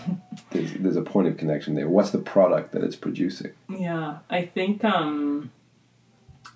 there's 0.50 0.72
there's 0.74 0.96
a 0.96 1.02
point 1.02 1.28
of 1.28 1.36
connection 1.36 1.74
there. 1.74 1.88
What's 1.88 2.10
the 2.10 2.18
product 2.18 2.72
that 2.72 2.82
it's 2.82 2.96
producing? 2.96 3.52
Yeah, 3.68 4.18
I 4.28 4.46
think 4.46 4.84
um, 4.84 5.50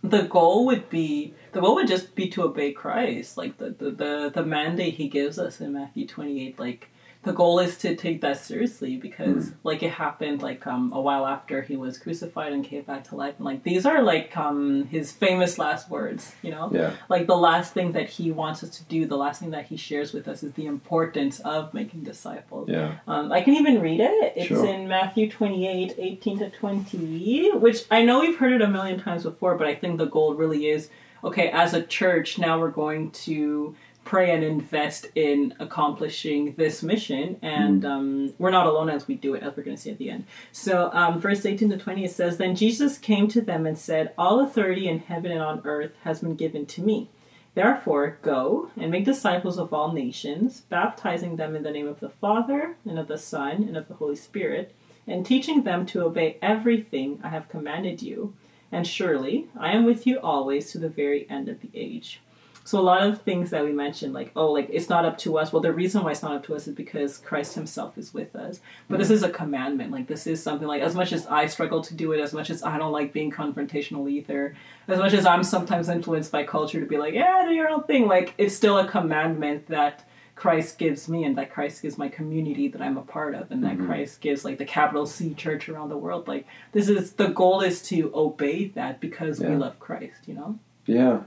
the 0.03 0.23
goal 0.23 0.67
would 0.67 0.89
be 0.91 1.35
the 1.53 1.61
goal 1.61 1.75
would 1.77 1.89
just 1.89 2.15
be 2.15 2.29
to 2.31 2.43
obey 2.43 2.73
Christ, 2.73 3.37
like 3.37 3.59
the 3.59 3.71
the, 3.71 3.91
the, 3.91 4.33
the 4.35 4.45
mandate 4.45 4.95
he 4.95 5.09
gives 5.09 5.39
us 5.39 5.61
in 5.61 5.73
Matthew 5.73 6.07
twenty 6.07 6.47
eight. 6.47 6.59
Like 6.59 6.91
the 7.25 7.33
goal 7.33 7.59
is 7.59 7.77
to 7.79 7.97
take 7.97 8.21
that 8.21 8.37
seriously 8.39 8.97
because 8.97 9.53
like 9.63 9.83
it 9.83 9.91
happened 9.91 10.43
like 10.43 10.67
um 10.67 10.93
a 10.93 11.01
while 11.01 11.27
after 11.27 11.63
he 11.63 11.77
was 11.77 11.99
crucified 11.99 12.53
and 12.53 12.65
came 12.65 12.83
back 12.83 13.05
to 13.05 13.17
life, 13.17 13.35
and 13.37 13.45
like 13.45 13.63
these 13.63 13.87
are 13.87 14.03
like 14.03 14.37
um 14.37 14.85
his 14.87 15.11
famous 15.13 15.59
last 15.59 15.91
words, 15.91 16.35
you 16.43 16.51
know. 16.51 16.71
Yeah. 16.73 16.93
Like 17.09 17.27
the 17.27 17.37
last 17.37 17.73
thing 17.75 17.93
that 17.93 18.09
he 18.09 18.31
wants 18.31 18.63
us 18.63 18.71
to 18.79 18.85
do, 18.85 19.07
the 19.07 19.17
last 19.17 19.41
thing 19.41 19.51
that 19.51 19.67
he 19.67 19.77
shares 19.77 20.13
with 20.13 20.29
us 20.29 20.43
is 20.43 20.53
the 20.53 20.67
importance 20.67 21.41
of 21.41 21.73
making 21.75 22.03
disciples. 22.05 22.69
Yeah. 22.69 22.99
Um, 23.07 23.33
I 23.33 23.41
can 23.41 23.55
even 23.55 23.81
read 23.81 24.01
it. 24.01 24.33
It's 24.37 24.49
Sure. 24.49 24.67
in 24.67 24.89
Matthew 24.89 25.31
28, 25.31 25.95
18 25.99 26.39
to 26.41 26.51
20, 26.51 27.53
which 27.59 27.85
I 27.91 28.05
know 28.05 28.21
we've 28.21 28.37
heard 28.37 28.53
it 28.53 28.63
a 28.63 28.69
million 28.69 29.01
times 29.01 29.23
before, 29.25 29.57
but 29.57 29.67
I 29.67 29.75
think 29.75 29.99
the 29.99 30.07
goal 30.07 30.35
really 30.35 30.67
is 30.69 30.91
okay, 31.25 31.49
as 31.49 31.73
a 31.73 31.83
church, 31.83 32.39
now 32.39 32.61
we're 32.61 32.71
going 32.71 33.11
to 33.11 33.75
pray 34.05 34.33
and 34.33 34.45
invest 34.45 35.07
in 35.15 35.55
accomplishing 35.59 36.55
this 36.55 36.83
mission, 36.83 37.39
and 37.43 37.85
um, 37.85 38.35
we're 38.39 38.51
not 38.51 38.67
alone 38.67 38.91
as 38.91 39.09
we 39.09 39.15
do 39.15 39.35
it, 39.35 39.43
as 39.43 39.57
we're 39.57 39.63
going 39.63 39.77
to 39.77 39.83
see 39.83 39.91
at 39.91 39.99
the 39.99 40.11
end. 40.11 40.25
So, 40.53 40.91
um, 40.93 41.21
verse 41.21 41.45
18 41.45 41.71
to 41.71 41.77
20, 41.77 42.05
it 42.05 42.11
says, 42.11 42.37
Then 42.37 42.55
Jesus 42.55 42.99
came 42.99 43.29
to 43.29 43.41
them 43.41 43.67
and 43.67 43.79
said, 43.79 44.13
All 44.19 44.41
authority 44.41 44.89
in 44.89 45.01
heaven 45.01 45.31
and 45.31 45.41
on 45.41 45.63
earth 45.65 45.93
has 46.03 46.21
been 46.21 46.37
given 46.37 46.67
to 46.67 46.83
me. 46.83 47.09
Therefore, 47.55 48.19
go 48.23 48.71
and 48.77 48.91
make 48.91 49.05
disciples 49.05 49.59
of 49.59 49.73
all 49.73 49.93
nations, 49.93 50.63
baptizing 50.63 51.37
them 51.37 51.55
in 51.55 51.63
the 51.63 51.71
name 51.71 51.87
of 51.87 52.01
the 52.01 52.09
Father, 52.09 52.77
and 52.85 52.99
of 52.99 53.07
the 53.07 53.19
Son, 53.19 53.63
and 53.63 53.77
of 53.77 53.87
the 53.89 53.95
Holy 53.95 54.17
Spirit, 54.17 54.75
and 55.07 55.25
teaching 55.25 55.63
them 55.63 55.87
to 55.87 56.03
obey 56.03 56.37
everything 56.43 57.21
I 57.23 57.29
have 57.29 57.49
commanded 57.49 58.03
you. 58.03 58.35
And 58.73 58.87
surely 58.87 59.47
I 59.57 59.71
am 59.71 59.85
with 59.85 60.05
you 60.05 60.19
always 60.19 60.73
to 60.73 60.79
the 60.79 60.89
very 60.89 61.31
end 61.31 61.49
of 61.49 61.61
the 61.61 61.71
age. 61.75 62.21
So 62.67 62.81
a 62.81 62.83
lot 62.83 63.03
of 63.03 63.21
things 63.21 63.51
that 63.51 63.63
we 63.63 63.73
mentioned, 63.73 64.15
like 64.15 64.33
oh, 64.35 64.51
like 64.51 64.69
it's 64.73 64.89
not 64.89 65.05
up 65.05 65.19
to 65.19 65.37
us. 65.37 65.53
Well, 65.53 65.61
the 65.61 65.73
reason 65.73 66.03
why 66.03 66.13
it's 66.13 66.23
not 66.23 66.35
up 66.35 66.45
to 66.47 66.57
us 66.57 66.67
is 66.67 66.75
because 66.75 67.19
Christ 67.19 67.55
Himself 67.55 67.99
is 67.99 68.15
with 68.15 68.35
us. 68.35 68.61
But 68.89 68.99
this 68.99 69.09
mm. 69.09 69.13
is 69.13 69.23
a 69.23 69.29
commandment. 69.29 69.91
Like 69.93 70.07
this 70.07 70.27
is 70.27 70.43
something 70.43 70.67
like 70.67 70.81
as 70.81 70.95
much 70.95 71.13
as 71.13 71.27
I 71.27 71.45
struggle 71.47 71.83
to 71.83 71.95
do 71.95 72.13
it, 72.13 72.21
as 72.21 72.33
much 72.33 72.49
as 72.49 72.63
I 72.63 72.79
don't 72.79 72.93
like 72.93 73.13
being 73.13 73.31
confrontational 73.31 74.11
either, 74.11 74.57
as 74.89 74.99
much 74.99 75.13
as 75.13 75.27
I'm 75.27 75.45
sometimes 75.45 75.91
influenced 75.91 76.33
by 76.33 76.45
culture 76.45 76.81
to 76.81 76.87
be 76.87 76.97
like, 76.97 77.13
yeah, 77.13 77.45
do 77.45 77.53
your 77.53 77.69
own 77.69 77.85
thing. 77.85 78.07
Like 78.07 78.33
it's 78.39 78.57
still 78.57 78.79
a 78.79 78.89
commandment 78.89 79.67
that 79.67 80.09
Christ 80.35 80.79
gives 80.79 81.09
me 81.09 81.25
and 81.25 81.37
that 81.37 81.53
Christ 81.53 81.83
gives 81.83 81.99
my 81.99 82.09
community 82.09 82.69
that 82.69 82.81
I'm 82.81 82.97
a 82.97 83.03
part 83.03 83.35
of 83.35 83.51
and 83.51 83.63
that 83.63 83.77
mm-hmm. 83.77 83.87
Christ 83.87 84.23
gives 84.23 84.43
like 84.43 84.57
the 84.57 84.65
capital 84.65 85.05
C 85.05 85.35
church 85.35 85.69
around 85.69 85.91
the 85.91 85.99
world. 85.99 86.29
Like 86.29 86.47
this 86.73 86.89
is 86.89 87.13
the 87.13 87.29
goal 87.29 87.61
is 87.61 87.83
to 87.83 88.11
obey 88.15 88.69
that 88.69 89.01
because 89.01 89.39
we 89.39 89.55
love 89.55 89.79
Christ, 89.79 90.23
you 90.27 90.35
know? 90.35 90.59
Yeah, 90.87 91.21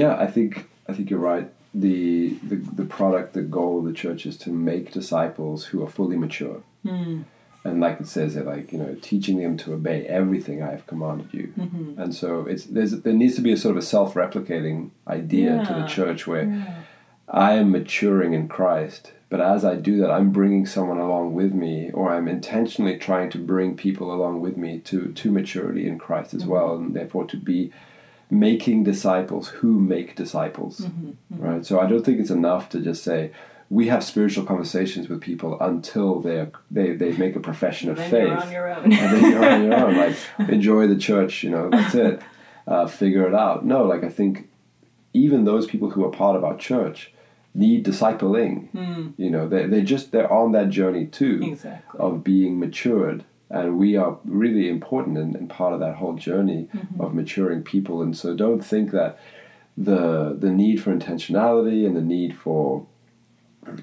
yeah. 0.00 0.12
I 0.24 0.26
think 0.34 0.50
I 0.88 0.92
think 0.94 1.10
you're 1.10 1.28
right. 1.34 1.48
The, 1.74 2.36
the 2.50 2.56
the 2.80 2.84
product, 2.84 3.32
the 3.32 3.46
goal 3.58 3.78
of 3.78 3.84
the 3.84 3.98
church 4.04 4.26
is 4.26 4.36
to 4.44 4.50
make 4.50 4.92
disciples 5.00 5.58
who 5.68 5.82
are 5.84 5.88
fully 5.98 6.18
mature, 6.26 6.58
Hmm. 6.86 7.22
and 7.64 7.80
like 7.84 7.96
it 8.00 8.08
says, 8.08 8.36
it 8.36 8.44
like 8.54 8.72
you 8.72 8.78
know, 8.82 8.94
teaching 9.10 9.36
them 9.42 9.56
to 9.62 9.72
obey 9.78 9.98
everything 10.20 10.62
I 10.62 10.70
have 10.76 10.86
commanded 10.92 11.28
you. 11.32 11.46
Mm-hmm. 11.58 12.00
And 12.00 12.14
so 12.20 12.28
it's 12.52 12.64
there's 12.74 12.92
there 13.04 13.18
needs 13.22 13.36
to 13.36 13.42
be 13.48 13.52
a 13.52 13.56
sort 13.56 13.76
of 13.76 13.82
a 13.82 13.86
self-replicating 13.96 14.90
idea 15.18 15.64
to 15.66 15.72
the 15.80 15.86
church 15.86 16.26
where 16.26 16.44
I 17.28 17.50
am 17.60 17.70
maturing 17.70 18.34
in 18.34 18.48
Christ, 18.48 19.12
but 19.30 19.40
as 19.40 19.64
I 19.64 19.74
do 19.76 19.94
that, 20.00 20.10
I'm 20.10 20.30
bringing 20.30 20.66
someone 20.66 20.98
along 20.98 21.32
with 21.40 21.52
me, 21.64 21.90
or 21.98 22.12
I'm 22.12 22.28
intentionally 22.28 22.96
trying 22.98 23.30
to 23.30 23.38
bring 23.38 23.76
people 23.76 24.12
along 24.12 24.34
with 24.44 24.56
me 24.64 24.80
to 24.90 24.98
to 25.20 25.30
maturity 25.40 25.84
in 25.90 25.96
Christ 25.98 26.34
as 26.34 26.44
well, 26.44 26.68
and 26.76 26.94
therefore 26.94 27.24
to 27.32 27.38
be 27.38 27.72
making 28.32 28.82
disciples 28.82 29.48
who 29.48 29.78
make 29.78 30.16
disciples, 30.16 30.80
mm-hmm, 30.80 31.10
mm-hmm. 31.10 31.42
right? 31.44 31.66
So 31.66 31.78
I 31.78 31.86
don't 31.86 32.02
think 32.02 32.18
it's 32.18 32.30
enough 32.30 32.70
to 32.70 32.80
just 32.80 33.04
say 33.04 33.30
we 33.68 33.88
have 33.88 34.02
spiritual 34.02 34.46
conversations 34.46 35.08
with 35.08 35.20
people 35.20 35.60
until 35.60 36.20
they 36.20 36.46
they 36.70 36.92
they 36.92 37.12
make 37.12 37.36
a 37.36 37.40
profession 37.40 37.90
of 37.90 37.98
Then 37.98 38.10
faith 38.10 38.28
you're 38.28 38.38
on 38.38 38.52
your 38.52 38.68
own. 38.74 38.84
and 38.84 38.92
then 38.92 39.30
you're 39.30 39.48
on 39.48 39.62
your 39.64 39.74
own. 39.74 39.96
Like, 39.98 40.16
enjoy 40.48 40.86
the 40.86 40.96
church, 40.96 41.42
you 41.42 41.50
know, 41.50 41.68
that's 41.68 41.94
it. 41.94 42.22
Uh, 42.66 42.86
figure 42.86 43.26
it 43.28 43.34
out. 43.34 43.66
No, 43.66 43.84
like, 43.84 44.02
I 44.02 44.08
think 44.08 44.48
even 45.12 45.44
those 45.44 45.66
people 45.66 45.90
who 45.90 46.04
are 46.04 46.10
part 46.10 46.36
of 46.36 46.44
our 46.44 46.56
church 46.56 47.12
need 47.54 47.84
discipling. 47.84 48.70
Mm. 48.72 49.12
You 49.18 49.28
know, 49.28 49.46
they 49.46 49.66
they 49.66 49.82
just, 49.82 50.10
they're 50.10 50.32
on 50.32 50.52
that 50.52 50.70
journey 50.70 51.06
too 51.06 51.40
exactly. 51.42 52.00
of 52.00 52.24
being 52.24 52.58
matured. 52.58 53.24
And 53.52 53.78
we 53.78 53.96
are 53.96 54.18
really 54.24 54.68
important 54.68 55.18
and, 55.18 55.36
and 55.36 55.48
part 55.48 55.74
of 55.74 55.80
that 55.80 55.96
whole 55.96 56.14
journey 56.14 56.68
of 56.98 57.14
maturing 57.14 57.62
people. 57.62 58.00
And 58.00 58.16
so 58.16 58.34
don't 58.34 58.62
think 58.62 58.90
that 58.92 59.18
the 59.76 60.36
the 60.38 60.50
need 60.50 60.82
for 60.82 60.94
intentionality 60.94 61.86
and 61.86 61.96
the 61.96 62.00
need 62.00 62.36
for 62.36 62.86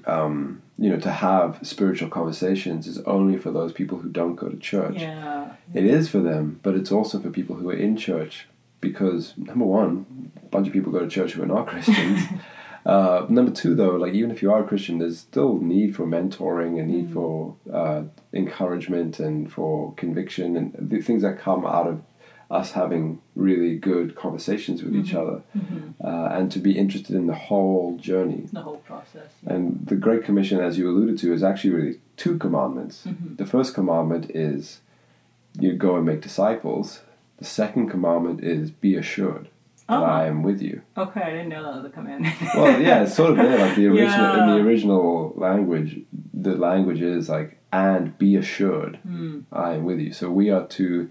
um, 0.06 0.62
you 0.76 0.90
know 0.90 0.98
to 0.98 1.10
have 1.10 1.58
spiritual 1.62 2.08
conversations 2.08 2.86
is 2.86 2.98
only 2.98 3.38
for 3.38 3.50
those 3.50 3.72
people 3.72 3.98
who 3.98 4.08
don't 4.08 4.36
go 4.36 4.48
to 4.48 4.56
church. 4.56 4.96
Yeah. 4.96 5.52
It 5.72 5.84
is 5.84 6.08
for 6.08 6.18
them, 6.18 6.60
but 6.62 6.74
it's 6.74 6.92
also 6.92 7.20
for 7.20 7.30
people 7.30 7.56
who 7.56 7.70
are 7.70 7.76
in 7.76 7.96
church 7.96 8.48
because 8.80 9.34
number 9.36 9.64
one, 9.64 10.32
a 10.42 10.46
bunch 10.46 10.66
of 10.66 10.72
people 10.72 10.92
go 10.92 11.00
to 11.00 11.08
church 11.08 11.32
who 11.32 11.42
are 11.42 11.46
not 11.46 11.66
Christians. 11.66 12.22
uh, 12.86 13.26
number 13.28 13.50
two, 13.50 13.74
though, 13.74 13.96
like 13.96 14.14
even 14.14 14.30
if 14.30 14.42
you 14.42 14.52
are 14.52 14.62
a 14.62 14.66
Christian, 14.66 14.98
there's 14.98 15.18
still 15.18 15.58
need 15.58 15.94
for 15.94 16.06
mentoring 16.06 16.80
and 16.80 16.88
need 16.88 17.12
for 17.12 17.56
uh, 17.72 18.04
encouragement 18.32 19.20
and 19.20 19.52
for 19.52 19.92
conviction 19.94 20.56
and 20.56 20.74
the 20.78 21.00
things 21.00 21.22
that 21.22 21.38
come 21.38 21.66
out 21.66 21.86
of 21.86 22.02
us 22.50 22.72
having 22.72 23.20
really 23.36 23.76
good 23.76 24.16
conversations 24.16 24.82
with 24.82 24.96
each 24.96 25.14
other 25.14 25.40
uh, 26.02 26.30
and 26.32 26.50
to 26.50 26.58
be 26.58 26.76
interested 26.76 27.14
in 27.14 27.28
the 27.28 27.34
whole 27.34 27.96
journey. 27.96 28.48
The 28.52 28.62
whole 28.62 28.78
process. 28.78 29.30
And 29.46 29.86
the 29.86 29.94
Great 29.94 30.24
Commission, 30.24 30.58
as 30.58 30.76
you 30.76 30.90
alluded 30.90 31.18
to, 31.18 31.32
is 31.32 31.44
actually 31.44 31.70
really 31.70 32.00
two 32.16 32.38
commandments. 32.38 33.06
The 33.36 33.46
first 33.46 33.72
commandment 33.72 34.32
is 34.34 34.80
you 35.58 35.74
go 35.74 35.94
and 35.96 36.04
make 36.04 36.22
disciples. 36.22 37.02
The 37.38 37.44
second 37.44 37.88
commandment 37.88 38.42
is 38.42 38.72
be 38.72 38.96
assured 38.96 39.48
Oh. 39.92 40.04
I 40.04 40.26
am 40.26 40.42
with 40.42 40.60
you. 40.62 40.82
Okay, 40.96 41.20
I 41.20 41.30
didn't 41.30 41.48
know 41.48 41.62
that 41.62 41.74
was 41.76 41.84
a 41.84 41.90
command. 41.90 42.26
Well, 42.54 42.80
yeah, 42.80 43.02
it's 43.02 43.14
sort 43.14 43.30
of 43.30 43.36
there. 43.38 43.58
Like 43.58 43.76
the 43.76 43.86
original 43.88 44.40
in 44.40 44.46
the 44.50 44.56
original 44.68 45.32
language, 45.36 46.00
the 46.32 46.54
language 46.56 47.00
is 47.02 47.28
like 47.28 47.58
and 47.72 48.16
be 48.18 48.36
assured 48.36 48.96
Hmm. 49.06 49.40
I 49.52 49.74
am 49.74 49.84
with 49.84 49.98
you. 50.00 50.12
So 50.12 50.30
we 50.30 50.50
are 50.50 50.66
to 50.68 51.10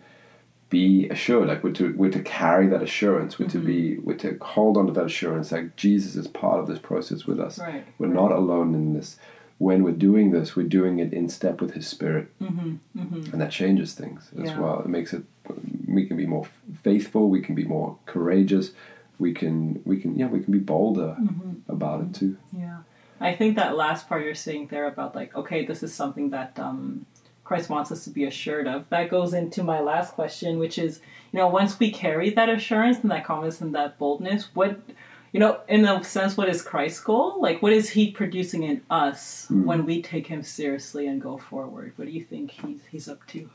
be 0.70 1.10
assured, 1.10 1.48
like 1.48 1.64
we're 1.64 1.72
to 1.74 1.94
we're 1.96 2.12
to 2.12 2.22
carry 2.22 2.68
that 2.68 2.84
assurance. 2.84 3.40
We're 3.40 3.50
to 3.50 3.60
be 3.60 3.92
Mm-hmm. 3.96 4.06
we're 4.06 4.18
to 4.18 4.38
hold 4.42 4.78
on 4.78 4.86
to 4.88 4.94
that 4.94 5.06
assurance. 5.06 5.52
Like 5.52 5.76
Jesus 5.76 6.16
is 6.16 6.28
part 6.28 6.60
of 6.60 6.68
this 6.68 6.80
process 6.80 7.26
with 7.26 7.40
us. 7.40 7.58
right. 7.60 7.86
We're 7.98 8.08
not 8.08 8.32
alone 8.32 8.76
in 8.76 8.94
this. 8.94 9.18
When 9.58 9.84
we're 9.84 9.92
doing 10.10 10.32
this, 10.32 10.56
we're 10.56 10.68
doing 10.68 11.00
it 11.00 11.12
in 11.12 11.28
step 11.28 11.60
with 11.60 11.74
His 11.74 11.86
Spirit, 11.88 12.28
Mm-hmm. 12.42 12.76
Mm-hmm. 12.98 13.32
and 13.34 13.42
that 13.42 13.52
changes 13.52 13.94
things 13.94 14.30
as 14.42 14.50
Yeah. 14.50 14.60
well. 14.60 14.80
It 14.82 14.88
makes 14.88 15.12
it. 15.14 15.24
We 15.94 16.06
can 16.06 16.18
be 16.18 16.26
more 16.26 16.46
faithful. 16.84 17.30
We 17.30 17.42
can 17.42 17.56
be 17.56 17.64
more 17.66 17.98
courageous. 18.06 18.72
We 19.18 19.34
can. 19.34 19.82
We 19.86 20.00
can. 20.00 20.18
Yeah. 20.18 20.28
We 20.28 20.40
can 20.40 20.54
be 20.54 20.60
bolder 20.60 21.16
Mm-hmm. 21.20 21.72
about 21.72 22.02
it 22.02 22.14
too. 22.14 22.38
Yeah. 22.58 22.80
I 23.22 23.36
think 23.36 23.58
that 23.58 23.76
last 23.76 24.08
part 24.08 24.24
you're 24.24 24.34
saying 24.36 24.68
there 24.68 24.88
about 24.88 25.14
like, 25.16 25.36
okay, 25.36 25.66
this 25.66 25.84
is 25.84 25.94
something 25.94 26.30
that 26.30 26.58
um, 26.58 27.06
Christ 27.44 27.70
wants 27.70 27.92
us 27.92 28.06
to 28.06 28.10
be 28.12 28.24
assured 28.24 28.66
of. 28.68 28.88
That 28.90 29.10
goes 29.10 29.34
into 29.34 29.62
my 29.62 29.82
last 29.82 30.14
question, 30.14 30.58
which 30.58 30.78
is, 30.78 31.02
you 31.34 31.40
know, 31.40 31.48
once 31.50 31.78
we 31.80 31.92
carry 31.92 32.30
that 32.30 32.48
assurance 32.48 33.00
and 33.02 33.12
that 33.12 33.26
confidence 33.26 33.60
and 33.60 33.76
that 33.76 33.98
boldness, 34.00 34.50
what, 34.54 34.80
you 35.34 35.40
know, 35.42 35.60
in 35.68 35.84
a 35.84 36.02
sense, 36.02 36.38
what 36.38 36.48
is 36.48 36.62
Christ's 36.62 37.02
goal? 37.02 37.42
Like, 37.42 37.62
what 37.62 37.74
is 37.74 37.90
He 37.90 38.10
producing 38.12 38.64
in 38.64 38.84
us 38.90 39.48
when 39.50 39.86
we 39.86 40.02
take 40.02 40.28
Him 40.28 40.42
seriously 40.42 41.06
and 41.08 41.22
go 41.22 41.38
forward? 41.38 41.92
What 41.98 42.06
do 42.06 42.12
you 42.14 42.24
think 42.24 42.52
He's 42.52 42.80
He's 42.90 43.10
up 43.10 43.28
to? 43.28 43.50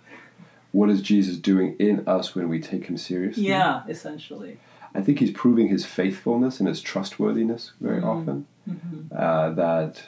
What 0.75 0.91
is 0.91 1.01
Jesus 1.03 1.37
doing 1.37 1.77
in 1.79 2.03
us 2.09 2.35
when 2.35 2.49
we 2.49 2.59
take 2.61 2.87
Him 2.87 2.97
seriously? 2.97 3.45
Yeah, 3.45 3.83
essentially. 3.89 4.59
I 4.93 5.03
think 5.03 5.21
He's 5.21 5.31
proving 5.31 5.69
His 5.69 5.85
faithfulness 5.87 6.59
and 6.59 6.69
His 6.69 6.81
trustworthiness 6.81 7.73
very 7.81 8.01
Mm-hmm. 8.01 8.09
often. 8.09 8.47
Uh, 9.15 9.51
that 9.51 10.03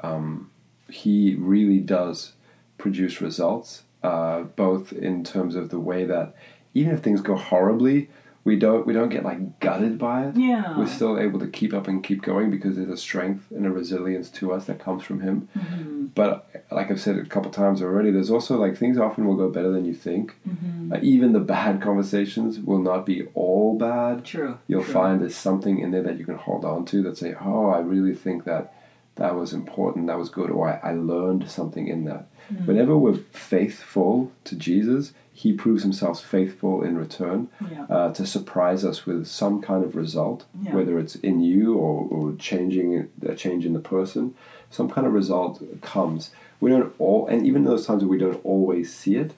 um, 0.00 0.50
He 0.88 1.34
really 1.34 1.80
does 1.80 2.32
produce 2.78 3.20
results, 3.20 3.82
uh, 4.04 4.42
both 4.42 4.92
in 4.92 5.24
terms 5.24 5.56
of 5.56 5.70
the 5.70 5.80
way 5.80 6.04
that 6.04 6.34
even 6.72 6.92
if 6.94 7.00
things 7.02 7.20
go 7.20 7.34
horribly, 7.34 8.08
we 8.46 8.56
don't 8.56 8.86
we 8.86 8.92
don't 8.92 9.08
get 9.08 9.24
like 9.24 9.58
gutted 9.58 9.98
by 9.98 10.26
it. 10.26 10.36
Yeah. 10.36 10.78
We're 10.78 10.86
still 10.86 11.18
able 11.18 11.40
to 11.40 11.48
keep 11.48 11.74
up 11.74 11.88
and 11.88 12.02
keep 12.02 12.22
going 12.22 12.48
because 12.48 12.76
there's 12.76 12.88
a 12.88 12.96
strength 12.96 13.50
and 13.50 13.66
a 13.66 13.70
resilience 13.70 14.30
to 14.30 14.52
us 14.52 14.66
that 14.66 14.78
comes 14.78 15.02
from 15.02 15.20
Him. 15.20 15.48
Mm-hmm. 15.58 16.06
But 16.14 16.64
like 16.70 16.88
I've 16.92 17.00
said 17.00 17.18
a 17.18 17.26
couple 17.26 17.50
times 17.50 17.82
already, 17.82 18.12
there's 18.12 18.30
also 18.30 18.56
like 18.56 18.76
things 18.76 18.98
often 18.98 19.26
will 19.26 19.34
go 19.34 19.50
better 19.50 19.72
than 19.72 19.84
you 19.84 19.94
think. 19.94 20.36
Mm-hmm. 20.48 20.92
Uh, 20.92 20.98
even 21.02 21.32
the 21.32 21.40
bad 21.40 21.82
conversations 21.82 22.60
will 22.60 22.78
not 22.78 23.04
be 23.04 23.26
all 23.34 23.76
bad. 23.76 24.24
True. 24.24 24.58
You'll 24.68 24.84
true. 24.84 24.92
find 24.94 25.20
there's 25.20 25.34
something 25.34 25.80
in 25.80 25.90
there 25.90 26.04
that 26.04 26.16
you 26.16 26.24
can 26.24 26.36
hold 26.36 26.64
on 26.64 26.84
to 26.86 27.02
that 27.02 27.18
say, 27.18 27.34
oh, 27.40 27.70
I 27.70 27.80
really 27.80 28.14
think 28.14 28.44
that 28.44 28.75
that 29.16 29.34
was 29.34 29.52
important, 29.52 30.06
that 30.06 30.18
was 30.18 30.28
good, 30.28 30.50
or 30.50 30.68
I, 30.68 30.90
I 30.90 30.92
learned 30.94 31.50
something 31.50 31.88
in 31.88 32.04
that. 32.04 32.28
Mm. 32.52 32.66
Whenever 32.66 32.96
we're 32.96 33.16
faithful 33.32 34.30
to 34.44 34.54
Jesus, 34.54 35.12
He 35.32 35.52
proves 35.54 35.82
Himself 35.82 36.22
faithful 36.22 36.82
in 36.82 36.96
return 36.98 37.48
Yeah. 37.70 37.84
uh, 37.88 38.12
to 38.14 38.26
surprise 38.26 38.84
us 38.84 39.06
with 39.06 39.26
some 39.26 39.60
kind 39.62 39.84
of 39.84 39.96
result, 39.96 40.44
Yeah. 40.62 40.74
whether 40.74 40.98
it's 40.98 41.16
in 41.16 41.40
you 41.40 41.74
or, 41.74 42.06
or 42.10 42.34
changing 42.38 43.08
a 43.22 43.34
change 43.34 43.64
in 43.66 43.72
the 43.72 43.80
person. 43.80 44.34
Some 44.70 44.88
kind 44.90 45.06
of 45.06 45.12
result 45.14 45.62
comes. 45.80 46.30
We 46.60 46.70
don't 46.70 46.92
all, 46.98 47.26
and 47.26 47.46
even 47.46 47.64
those 47.64 47.86
times 47.86 48.02
where 48.02 48.10
we 48.10 48.18
don't 48.18 48.44
always 48.44 48.94
see 48.94 49.16
it, 49.16 49.32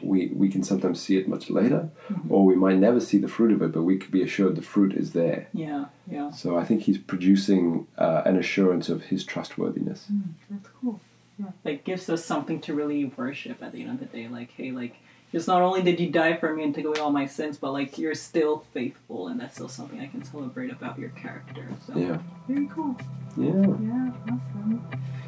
we 0.00 0.28
we 0.28 0.48
can 0.48 0.62
sometimes 0.62 1.00
see 1.00 1.16
it 1.16 1.26
much 1.28 1.50
later, 1.50 1.90
Mm-hmm. 2.08 2.32
or 2.32 2.44
we 2.44 2.54
might 2.56 2.78
never 2.78 3.00
see 3.00 3.18
the 3.18 3.28
fruit 3.28 3.52
of 3.52 3.62
it, 3.62 3.72
but 3.72 3.82
we 3.82 3.96
could 3.98 4.10
be 4.10 4.22
assured 4.22 4.56
the 4.56 4.62
fruit 4.62 4.92
is 4.94 5.12
there. 5.12 5.48
Yeah. 5.52 5.86
Yeah. 6.10 6.30
So 6.30 6.56
I 6.58 6.64
think 6.64 6.82
he's 6.82 6.98
producing 6.98 7.86
uh, 7.98 8.22
an 8.24 8.36
assurance 8.36 8.88
of 8.88 9.02
his 9.04 9.24
trustworthiness. 9.24 10.06
That's 10.50 10.68
cool. 10.80 11.00
Yeah. 11.38 11.46
Like 11.64 11.84
gives 11.84 12.08
us 12.10 12.24
something 12.24 12.60
to 12.62 12.74
really 12.74 13.04
worship 13.16 13.62
at 13.62 13.72
the 13.72 13.82
end 13.82 13.90
of 13.92 13.98
the 14.00 14.06
day. 14.06 14.28
Like, 14.28 14.50
hey, 14.52 14.70
like 14.70 14.96
just 15.32 15.48
not 15.48 15.62
only 15.62 15.82
did 15.82 15.98
you 15.98 16.10
die 16.10 16.36
for 16.36 16.54
me 16.54 16.62
and 16.62 16.74
take 16.74 16.84
away 16.84 16.98
all 17.00 17.10
my 17.10 17.26
sins, 17.26 17.56
but 17.56 17.72
like 17.72 17.96
you're 17.98 18.14
still 18.14 18.64
faithful, 18.74 19.28
and 19.28 19.40
that's 19.40 19.54
still 19.54 19.68
something 19.68 19.98
I 20.00 20.06
can 20.06 20.22
celebrate 20.22 20.70
about 20.70 20.98
your 20.98 21.08
character. 21.10 21.66
So 21.86 21.96
Yeah, 21.98 22.18
very 22.48 22.66
cool. 22.66 22.94
yeah. 23.36 23.50
Yeah, 23.50 24.10
awesome. 24.24 24.82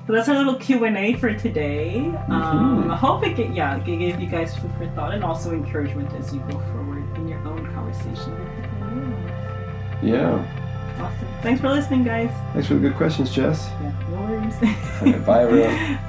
So 0.06 0.12
that's 0.12 0.28
our 0.28 0.36
little 0.36 0.56
Q 0.56 0.84
and 0.84 0.98
A 0.98 1.14
for 1.14 1.32
today. 1.32 2.00
Um, 2.28 2.84
Mhm. 2.84 2.90
I 2.90 2.96
hope 2.96 3.24
it 3.26 3.36
get, 3.36 3.54
yeah 3.54 3.76
it 3.76 3.84
gave 3.86 4.20
you 4.20 4.26
guys 4.28 4.54
food 4.58 4.70
for 4.76 4.86
thought 4.88 5.14
and 5.14 5.24
also 5.24 5.52
encouragement 5.52 6.12
as 6.18 6.32
you 6.34 6.40
go 6.50 6.58
forward 6.72 7.02
in 7.16 7.26
your 7.26 7.38
own 7.48 7.64
conversation 7.72 8.32
with 8.38 8.48
people. 8.56 10.08
Yeah. 10.08 10.44
Awesome. 11.00 11.28
Thanks 11.42 11.60
for 11.62 11.70
listening, 11.70 12.04
guys. 12.04 12.30
Thanks 12.52 12.68
for 12.68 12.74
the 12.74 12.80
good 12.80 12.94
questions, 12.96 13.30
Jess. 13.30 13.68
Yeah, 13.82 13.92
no 14.10 14.20
worries. 14.20 14.54
Okay, 15.02 15.18
bye, 15.20 15.42
everyone. 15.44 15.98